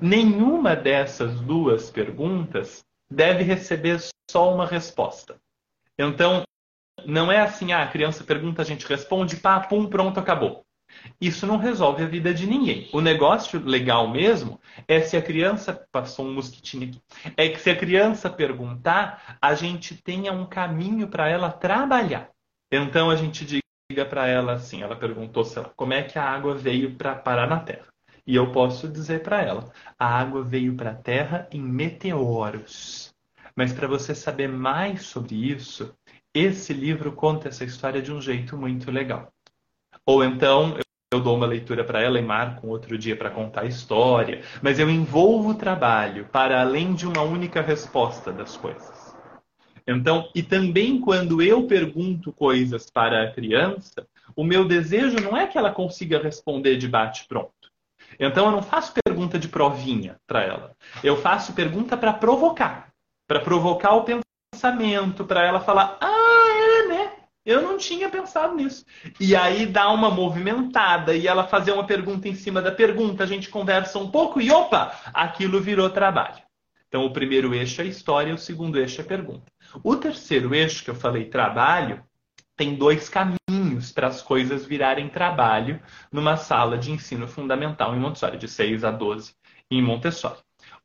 [0.00, 3.98] Nenhuma dessas duas perguntas deve receber
[4.30, 5.34] só uma resposta.
[5.98, 6.44] Então,
[7.04, 10.64] não é assim, ah, a criança pergunta, a gente responde, pá, pum, pronto, acabou.
[11.20, 12.88] Isso não resolve a vida de ninguém.
[12.92, 15.86] O negócio legal mesmo é se a criança.
[15.90, 17.32] Passou um mosquitinho aqui.
[17.36, 22.30] É que se a criança perguntar, a gente tenha um caminho para ela trabalhar.
[22.70, 26.24] Então a gente diga para ela assim: ela perguntou, sei lá, como é que a
[26.24, 27.86] água veio para parar na Terra?
[28.26, 33.12] E eu posso dizer para ela: a água veio para a Terra em meteoros.
[33.54, 35.94] Mas para você saber mais sobre isso,
[36.34, 39.30] esse livro conta essa história de um jeito muito legal.
[40.06, 40.76] Ou então
[41.14, 44.42] eu dou uma leitura para ela e marco um outro dia para contar a história,
[44.60, 49.14] mas eu envolvo o trabalho para além de uma única resposta das coisas.
[49.86, 54.06] Então, e também quando eu pergunto coisas para a criança,
[54.36, 57.52] o meu desejo não é que ela consiga responder de bate-pronto.
[58.18, 60.76] Então, eu não faço pergunta de provinha para ela.
[61.02, 62.92] Eu faço pergunta para provocar
[63.32, 66.11] para provocar o pensamento, para ela falar: ah?
[67.44, 68.84] Eu não tinha pensado nisso.
[69.18, 73.26] E aí dá uma movimentada e ela fazer uma pergunta em cima da pergunta, a
[73.26, 76.40] gente conversa um pouco e opa, aquilo virou trabalho.
[76.86, 79.50] Então o primeiro eixo é história, o segundo eixo é pergunta.
[79.82, 82.04] O terceiro eixo que eu falei trabalho
[82.54, 85.80] tem dois caminhos para as coisas virarem trabalho
[86.12, 89.34] numa sala de ensino fundamental em Montessori, de 6 a 12
[89.70, 90.38] em Montessori.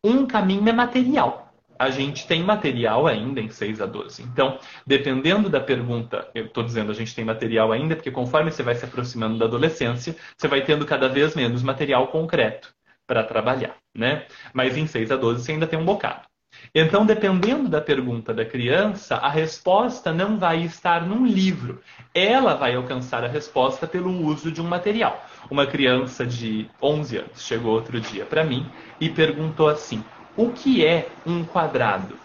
[0.03, 1.46] Um caminho é material
[1.77, 4.23] a gente tem material ainda em 6 a 12.
[4.23, 8.63] Então, dependendo da pergunta, eu estou dizendo a gente tem material ainda, porque conforme você
[8.63, 12.73] vai se aproximando da adolescência, você vai tendo cada vez menos material concreto
[13.05, 14.25] para trabalhar, né?
[14.53, 16.27] Mas em 6 a 12 você ainda tem um bocado.
[16.73, 21.81] Então, dependendo da pergunta da criança, a resposta não vai estar num livro.
[22.13, 25.25] Ela vai alcançar a resposta pelo uso de um material.
[25.49, 28.65] Uma criança de 11 anos chegou outro dia para mim
[28.99, 30.03] e perguntou assim:
[30.37, 32.15] o que é um quadrado?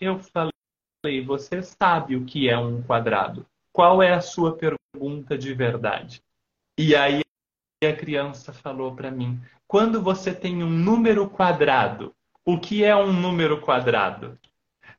[0.00, 3.46] Eu falei, você sabe o que é um quadrado?
[3.72, 6.20] Qual é a sua pergunta de verdade?
[6.76, 7.22] E aí
[7.84, 12.12] a criança falou para mim: quando você tem um número quadrado,
[12.44, 14.36] o que é um número quadrado?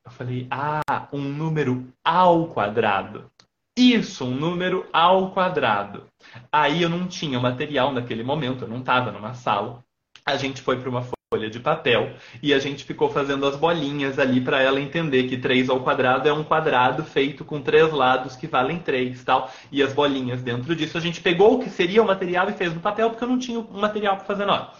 [0.02, 3.30] Eu falei: ah, um número ao quadrado.
[3.76, 6.06] Isso, um número ao quadrado.
[6.50, 9.84] Aí eu não tinha material naquele momento, eu não estava numa sala.
[10.24, 14.16] A gente foi para uma folha de papel e a gente ficou fazendo as bolinhas
[14.16, 18.36] ali para ela entender que 3 ao quadrado é um quadrado feito com três lados
[18.36, 19.50] que valem 3 tal.
[19.72, 22.72] E as bolinhas dentro disso a gente pegou o que seria o material e fez
[22.72, 24.70] no papel porque eu não tinha o material para fazer na hora.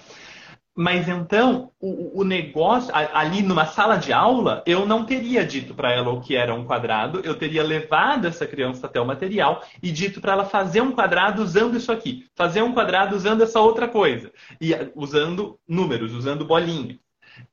[0.78, 5.90] Mas então, o, o, negócio, ali numa sala de aula, eu não teria dito para
[5.90, 9.90] ela o que era um quadrado, eu teria levado essa criança até o material e
[9.90, 13.88] dito para ela fazer um quadrado usando isso aqui, fazer um quadrado usando essa outra
[13.88, 16.98] coisa, e usando números, usando bolinhas.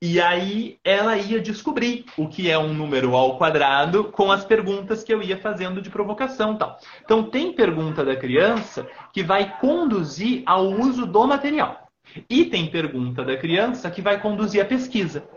[0.00, 5.02] E aí ela ia descobrir o que é um número ao quadrado com as perguntas
[5.02, 6.78] que eu ia fazendo de provocação tal.
[7.02, 11.83] Então tem pergunta da criança que vai conduzir ao uso do material.
[12.28, 15.28] E tem pergunta da criança que vai conduzir a pesquisa.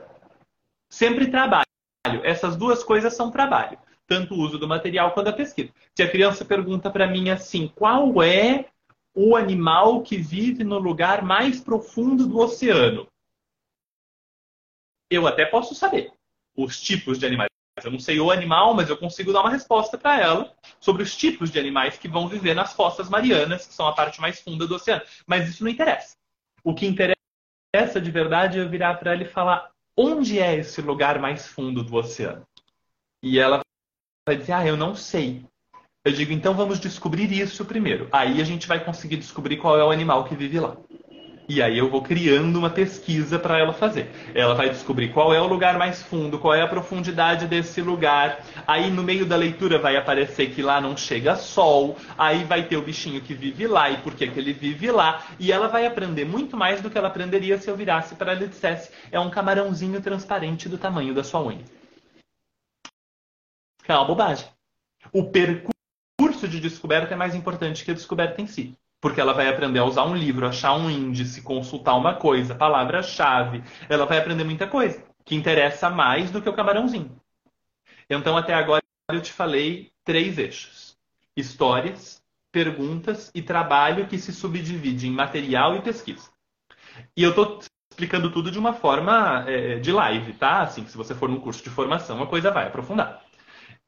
[0.90, 1.66] Sempre trabalho.
[2.24, 3.78] Essas duas coisas são trabalho.
[4.06, 5.74] Tanto o uso do material quanto a pesquisa.
[5.96, 8.70] Se a criança pergunta para mim assim, qual é
[9.14, 13.08] o animal que vive no lugar mais profundo do oceano?
[15.10, 16.14] Eu até posso saber
[16.56, 17.50] os tipos de animais.
[17.84, 21.16] Eu não sei o animal, mas eu consigo dar uma resposta para ela sobre os
[21.16, 24.66] tipos de animais que vão viver nas fossas marianas, que são a parte mais funda
[24.66, 25.04] do oceano.
[25.26, 26.16] Mas isso não interessa.
[26.68, 30.82] O que interessa de verdade é eu virar para ela e falar onde é esse
[30.82, 32.45] lugar mais fundo do oceano.
[33.24, 33.61] E ela
[34.28, 35.45] vai dizer, ah, eu não sei.
[36.03, 38.09] Eu digo, então vamos descobrir isso primeiro.
[38.11, 40.76] Aí a gente vai conseguir descobrir qual é o animal que vive lá.
[41.50, 44.12] E aí eu vou criando uma pesquisa para ela fazer.
[44.36, 48.43] Ela vai descobrir qual é o lugar mais fundo, qual é a profundidade desse lugar.
[48.68, 51.95] Aí no meio da leitura vai aparecer que lá não chega sol.
[52.18, 55.26] Aí vai ter o bichinho que vive lá e por que, ele vive lá.
[55.39, 58.43] E ela vai aprender muito mais do que ela aprenderia se eu virasse para ela
[58.43, 61.64] e dissesse: é um camarãozinho transparente do tamanho da sua unha.
[63.86, 64.48] Que é uma bobagem.
[65.14, 68.78] O percurso de descoberta é mais importante que a descoberta em si.
[69.00, 73.64] Porque ela vai aprender a usar um livro, achar um índice, consultar uma coisa, palavra-chave.
[73.88, 77.16] Ela vai aprender muita coisa que interessa mais do que o camarãozinho.
[78.10, 78.82] Então, até agora,
[79.12, 80.98] eu te falei três eixos:
[81.36, 86.30] histórias, perguntas e trabalho que se subdivide em material e pesquisa.
[87.16, 87.60] E eu estou
[87.91, 90.62] explicando tudo de uma forma é, de live, tá?
[90.62, 93.24] Assim, se você for num curso de formação, a coisa vai aprofundar.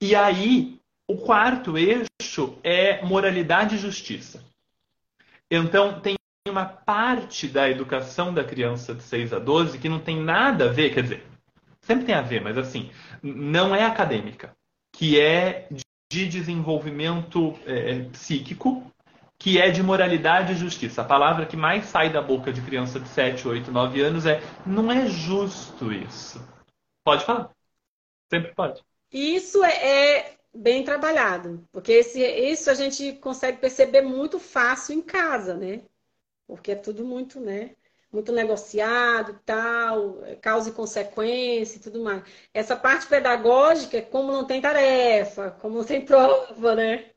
[0.01, 4.43] E aí, o quarto eixo é moralidade e justiça.
[5.51, 6.15] Então, tem
[6.47, 10.73] uma parte da educação da criança de 6 a 12 que não tem nada a
[10.73, 11.25] ver, quer dizer,
[11.81, 12.91] sempre tem a ver, mas assim,
[13.21, 14.55] não é acadêmica,
[14.93, 15.67] que é
[16.11, 18.91] de desenvolvimento é, psíquico,
[19.37, 21.01] que é de moralidade e justiça.
[21.01, 24.41] A palavra que mais sai da boca de criança de 7, 8, 9 anos é
[24.65, 26.45] não é justo isso.
[27.05, 27.49] Pode falar.
[28.29, 28.83] Sempre pode.
[29.11, 35.01] Isso é, é bem trabalhado, porque esse, isso a gente consegue perceber muito fácil em
[35.01, 35.81] casa, né?
[36.47, 37.75] Porque é tudo muito, né?
[38.11, 42.23] Muito negociado tal, causa e consequência e tudo mais.
[42.53, 47.11] Essa parte pedagógica é como não tem tarefa, como não tem prova, né?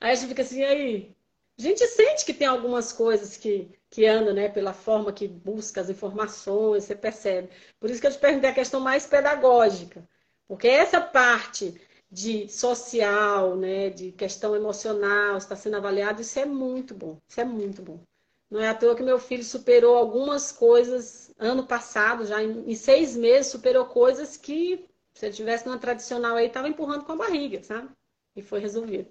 [0.00, 1.14] Aí a gente fica assim, aí.
[1.58, 4.48] A gente sente que tem algumas coisas que, que andam, né?
[4.48, 7.50] Pela forma que busca as informações, você percebe.
[7.78, 10.08] Por isso que eu te perguntei a questão mais pedagógica.
[10.48, 11.80] Porque essa parte
[12.14, 17.18] de social, né, de questão emocional, está sendo avaliado, isso é muito bom.
[17.28, 18.00] Isso é muito bom.
[18.48, 22.74] Não é à toa que meu filho superou algumas coisas ano passado, já em, em
[22.76, 27.16] seis meses, superou coisas que, se ele tivesse numa tradicional aí, estava empurrando com a
[27.16, 27.88] barriga, sabe?
[28.36, 29.08] E foi resolvido.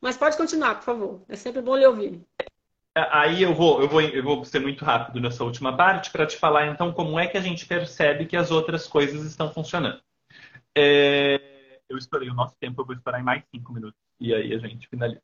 [0.00, 1.22] Mas pode continuar, por favor.
[1.28, 2.20] É sempre bom lhe ouvir.
[2.96, 6.36] Aí eu vou, eu vou, eu vou ser muito rápido nessa última parte para te
[6.36, 10.02] falar então como é que a gente percebe que as outras coisas estão funcionando.
[10.76, 11.59] É
[11.90, 14.00] eu estourei o nosso tempo, eu vou esperar em mais cinco minutos.
[14.18, 15.20] E aí a gente finaliza.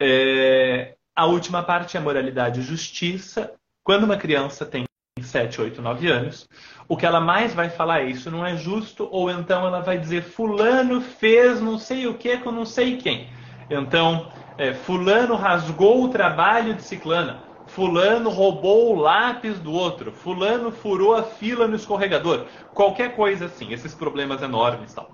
[0.00, 3.54] É, a última parte é moralidade e justiça.
[3.84, 4.84] Quando uma criança tem
[5.22, 6.48] 7, 8, 9 anos,
[6.88, 9.96] o que ela mais vai falar é isso não é justo, ou então ela vai
[9.96, 13.28] dizer fulano fez não sei o que com não sei quem.
[13.70, 17.42] Então, é, fulano rasgou o trabalho de ciclana,
[17.74, 22.46] fulano roubou o lápis do outro, fulano furou a fila no escorregador.
[22.72, 25.10] Qualquer coisa assim, esses problemas enormes tal.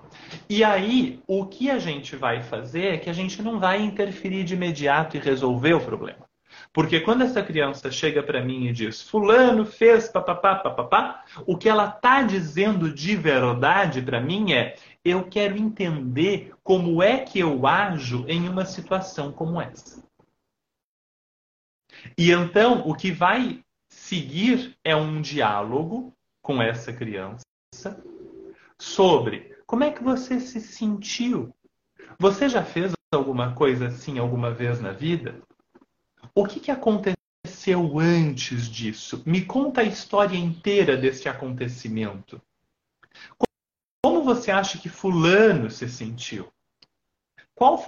[0.46, 4.44] E aí, o que a gente vai fazer é que a gente não vai interferir
[4.44, 6.28] de imediato e resolver o problema.
[6.70, 11.68] Porque quando essa criança chega para mim e diz, fulano fez papapá, papapá, o que
[11.68, 17.66] ela está dizendo de verdade para mim é, eu quero entender como é que eu
[17.66, 20.09] ajo em uma situação como essa.
[22.16, 27.44] E então, o que vai seguir é um diálogo com essa criança
[28.78, 31.55] sobre como é que você se sentiu?
[32.18, 35.40] Você já fez alguma coisa assim alguma vez na vida?
[36.34, 39.22] O que, que aconteceu antes disso?
[39.24, 42.40] Me conta a história inteira desse acontecimento.
[44.05, 46.53] Como você acha que Fulano se sentiu?
[47.55, 47.84] Qual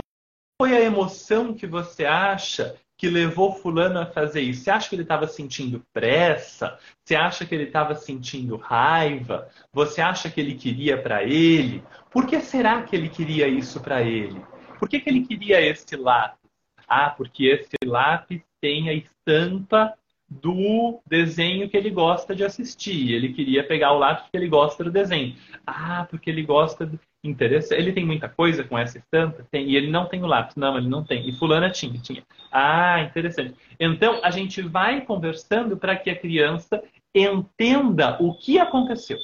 [0.61, 4.63] foi a emoção que você acha que levou fulano a fazer isso?
[4.63, 6.79] Você acha que ele estava sentindo pressa?
[7.05, 9.49] Você acha que ele estava sentindo raiva?
[9.73, 11.83] Você acha que ele queria para ele?
[12.13, 14.41] Por que será que ele queria isso para ele?
[14.79, 16.49] Por que, que ele queria esse lápis?
[16.87, 19.95] Ah, porque esse lápis tem a estampa
[20.29, 23.15] do desenho que ele gosta de assistir.
[23.15, 25.35] Ele queria pegar o lápis porque ele gosta do desenho.
[25.67, 27.01] Ah, porque ele gosta do...
[27.25, 27.75] Interessa.
[27.75, 29.47] Ele tem muita coisa com essa estampa?
[29.51, 29.69] Tem.
[29.69, 30.57] E ele não tem o lápis?
[30.57, 31.29] Não, ele não tem.
[31.29, 32.25] E fulana tinha, tinha.
[32.51, 33.57] Ah, interessante.
[33.79, 36.83] Então, a gente vai conversando para que a criança
[37.15, 39.19] entenda o que aconteceu.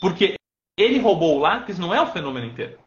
[0.00, 0.34] Porque
[0.76, 2.78] ele roubou o lápis não é o fenômeno inteiro.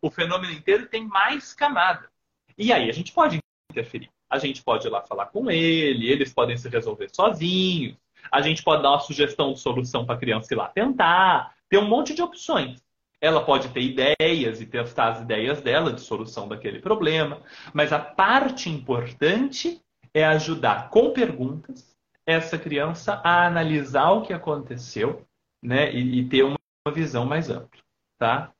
[0.00, 2.08] O fenômeno inteiro tem mais camadas.
[2.56, 3.38] E aí a gente pode
[3.70, 7.96] interferir a gente pode ir lá falar com ele, eles podem se resolver sozinhos,
[8.32, 11.78] a gente pode dar uma sugestão de solução para a criança ir lá tentar, tem
[11.78, 12.82] um monte de opções.
[13.24, 17.40] Ela pode ter ideias e testar as ideias dela de solução daquele problema,
[17.72, 19.80] mas a parte importante
[20.12, 21.96] é ajudar com perguntas
[22.26, 25.26] essa criança a analisar o que aconteceu
[25.62, 26.58] né, e, e ter uma
[26.92, 27.80] visão mais ampla.
[28.18, 28.52] Tá?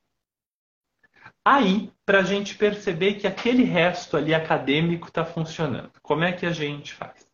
[1.47, 6.47] Aí, para a gente perceber que aquele resto ali acadêmico está funcionando, como é que
[6.47, 7.31] a gente faz?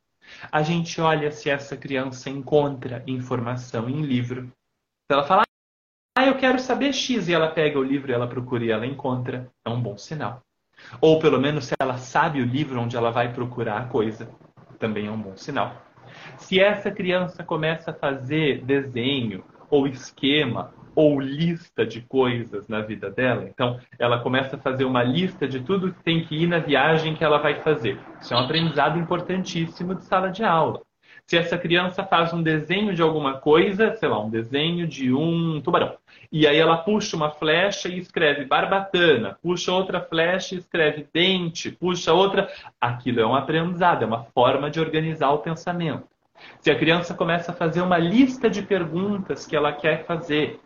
[0.51, 4.49] A gente olha se essa criança encontra informação em livro.
[4.49, 5.45] Se ela fala,
[6.21, 9.51] ah, eu quero saber X, e ela pega o livro ela procura e ela encontra,
[9.65, 10.43] é um bom sinal.
[11.01, 14.31] Ou pelo menos se ela sabe o livro onde ela vai procurar a coisa,
[14.79, 15.75] também é um bom sinal.
[16.37, 23.11] Se essa criança começa a fazer desenho ou esquema ou lista de coisas na vida
[23.11, 23.45] dela.
[23.49, 27.15] Então, ela começa a fazer uma lista de tudo que tem que ir na viagem
[27.15, 27.99] que ela vai fazer.
[28.21, 30.83] Isso é um aprendizado importantíssimo de sala de aula.
[31.31, 35.61] Se essa criança faz um desenho de alguma coisa, sei lá, um desenho de um
[35.61, 35.97] tubarão,
[36.33, 41.71] e aí ela puxa uma flecha e escreve barbatana, puxa outra flecha e escreve dente,
[41.71, 42.51] puxa outra.
[42.81, 46.03] Aquilo é um aprendizado, é uma forma de organizar o pensamento.
[46.59, 50.59] Se a criança começa a fazer uma lista de perguntas que ela quer fazer,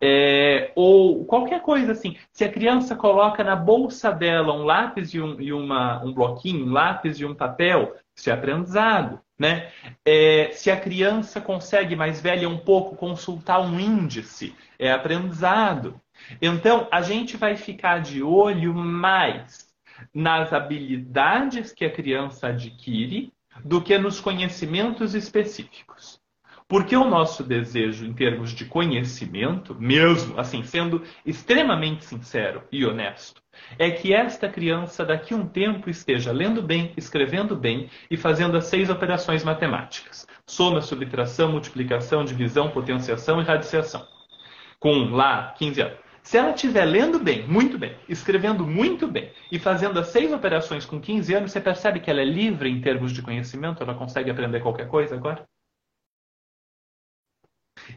[0.00, 2.16] é, ou qualquer coisa assim.
[2.30, 6.66] Se a criança coloca na bolsa dela um lápis e um, e uma, um bloquinho,
[6.66, 7.96] um lápis e um papel,
[8.26, 9.20] é aprendizado.
[9.38, 9.70] Né?
[10.04, 16.00] É, se a criança consegue, mais velha um pouco, consultar um índice, é aprendizado.
[16.42, 19.68] Então, a gente vai ficar de olho mais
[20.12, 23.32] nas habilidades que a criança adquire
[23.64, 26.17] do que nos conhecimentos específicos.
[26.68, 33.42] Porque o nosso desejo em termos de conhecimento, mesmo assim, sendo extremamente sincero e honesto,
[33.78, 38.54] é que esta criança daqui a um tempo esteja lendo bem, escrevendo bem e fazendo
[38.54, 44.06] as seis operações matemáticas: soma, subtração, multiplicação, divisão, potenciação e radiciação.
[44.78, 45.98] Com lá 15 anos.
[46.22, 50.84] Se ela estiver lendo bem, muito bem, escrevendo muito bem e fazendo as seis operações
[50.84, 53.82] com 15 anos, você percebe que ela é livre em termos de conhecimento?
[53.82, 55.48] Ela consegue aprender qualquer coisa agora?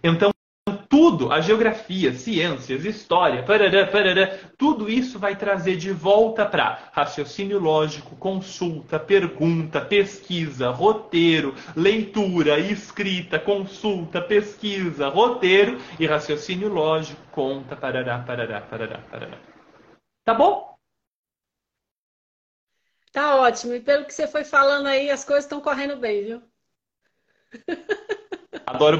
[0.03, 0.31] Então,
[0.87, 7.59] tudo, a geografia, ciências, história, parará, parará, tudo isso vai trazer de volta para raciocínio
[7.59, 18.19] lógico, consulta, pergunta, pesquisa, roteiro, leitura, escrita, consulta, pesquisa, roteiro e raciocínio lógico, conta, parará,
[18.19, 19.37] parará, parará, parará.
[20.23, 20.77] Tá bom?
[23.11, 23.73] Tá ótimo.
[23.73, 26.41] E pelo que você foi falando aí, as coisas estão correndo bem, viu?
[28.65, 28.99] Adoro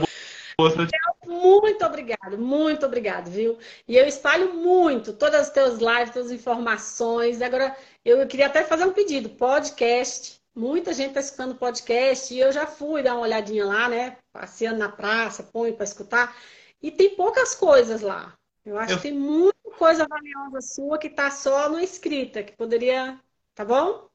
[1.25, 3.57] muito obrigado, muito obrigado, viu?
[3.87, 7.41] E eu espalho muito todas as teus lives, todas as informações.
[7.41, 10.41] Agora, eu queria até fazer um pedido, podcast.
[10.53, 14.17] Muita gente está escutando podcast e eu já fui dar uma olhadinha lá, né?
[14.33, 16.35] Passeando na praça, põe para escutar.
[16.81, 18.33] E tem poucas coisas lá.
[18.65, 18.97] Eu acho eu...
[18.97, 23.19] que tem muita coisa valiosa sua que está só no escrita, que poderia.
[23.55, 24.07] Tá bom?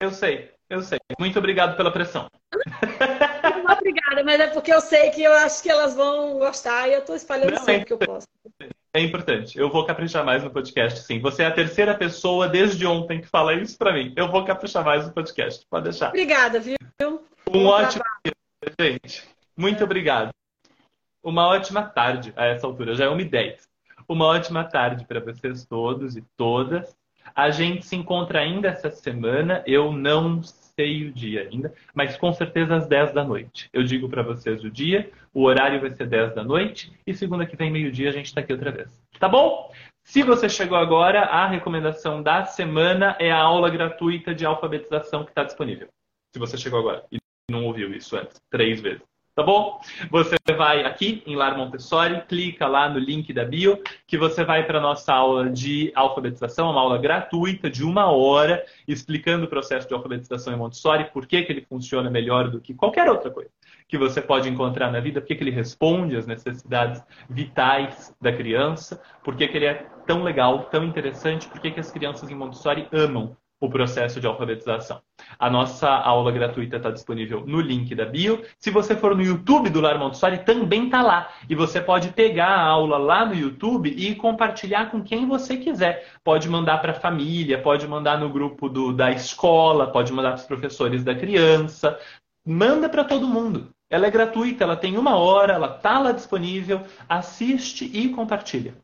[0.00, 0.98] Eu sei, eu sei.
[1.18, 2.28] Muito obrigado pela pressão.
[3.72, 7.00] Obrigada, mas é porque eu sei que eu acho que elas vão gostar e eu
[7.00, 8.26] estou espalhando Não, sempre é que eu posso.
[8.92, 9.58] É importante.
[9.58, 11.20] Eu vou caprichar mais no podcast, sim.
[11.20, 14.12] Você é a terceira pessoa desde ontem que fala isso para mim.
[14.16, 15.66] Eu vou caprichar mais no podcast.
[15.68, 16.10] Pode deixar.
[16.10, 16.76] Obrigada, viu?
[17.52, 18.34] Um ótimo dia,
[18.80, 19.24] gente.
[19.56, 19.84] Muito é.
[19.84, 20.30] obrigado.
[21.22, 22.94] Uma ótima tarde a essa altura.
[22.94, 23.56] Já é uma ideia.
[24.08, 26.96] Uma ótima tarde para vocês todos e todas.
[27.34, 29.64] A gente se encontra ainda essa semana.
[29.66, 30.40] Eu não
[30.78, 33.68] sei o dia ainda, mas com certeza às 10 da noite.
[33.72, 37.46] Eu digo para vocês o dia, o horário vai ser 10 da noite e segunda
[37.46, 39.02] que vem, meio-dia, a gente está aqui outra vez.
[39.18, 39.72] Tá bom?
[40.02, 45.30] Se você chegou agora, a recomendação da semana é a aula gratuita de alfabetização que
[45.30, 45.88] está disponível.
[46.32, 47.18] Se você chegou agora e
[47.50, 49.02] não ouviu isso antes, três vezes
[49.34, 49.80] tá bom?
[50.10, 54.64] Você vai aqui em Lar Montessori, clica lá no link da bio, que você vai
[54.64, 59.88] para a nossa aula de alfabetização, uma aula gratuita de uma hora, explicando o processo
[59.88, 63.50] de alfabetização em Montessori, por que, que ele funciona melhor do que qualquer outra coisa
[63.88, 68.32] que você pode encontrar na vida, por que, que ele responde às necessidades vitais da
[68.32, 72.30] criança, por que, que ele é tão legal, tão interessante, por que, que as crianças
[72.30, 75.00] em Montessori amam o processo de alfabetização.
[75.38, 78.42] A nossa aula gratuita está disponível no link da bio.
[78.58, 81.30] Se você for no YouTube do Lar Montessori, também está lá.
[81.48, 86.06] E você pode pegar a aula lá no YouTube e compartilhar com quem você quiser.
[86.22, 90.40] Pode mandar para a família, pode mandar no grupo do, da escola, pode mandar para
[90.40, 91.98] os professores da criança.
[92.46, 93.70] Manda para todo mundo.
[93.88, 96.82] Ela é gratuita, ela tem uma hora, ela está lá disponível.
[97.08, 98.74] Assiste e compartilha.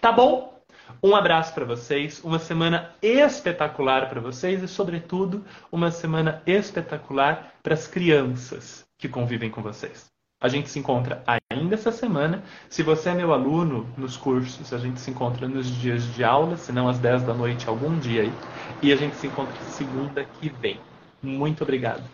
[0.00, 0.57] Tá bom?
[1.02, 7.74] Um abraço para vocês, uma semana espetacular para vocês e, sobretudo, uma semana espetacular para
[7.74, 10.06] as crianças que convivem com vocês.
[10.40, 12.44] A gente se encontra ainda essa semana.
[12.68, 16.56] Se você é meu aluno nos cursos, a gente se encontra nos dias de aula,
[16.56, 18.32] se não às 10 da noite, algum dia aí.
[18.80, 20.80] E a gente se encontra segunda que vem.
[21.20, 22.04] Muito obrigado.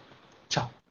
[0.48, 0.83] Tchau.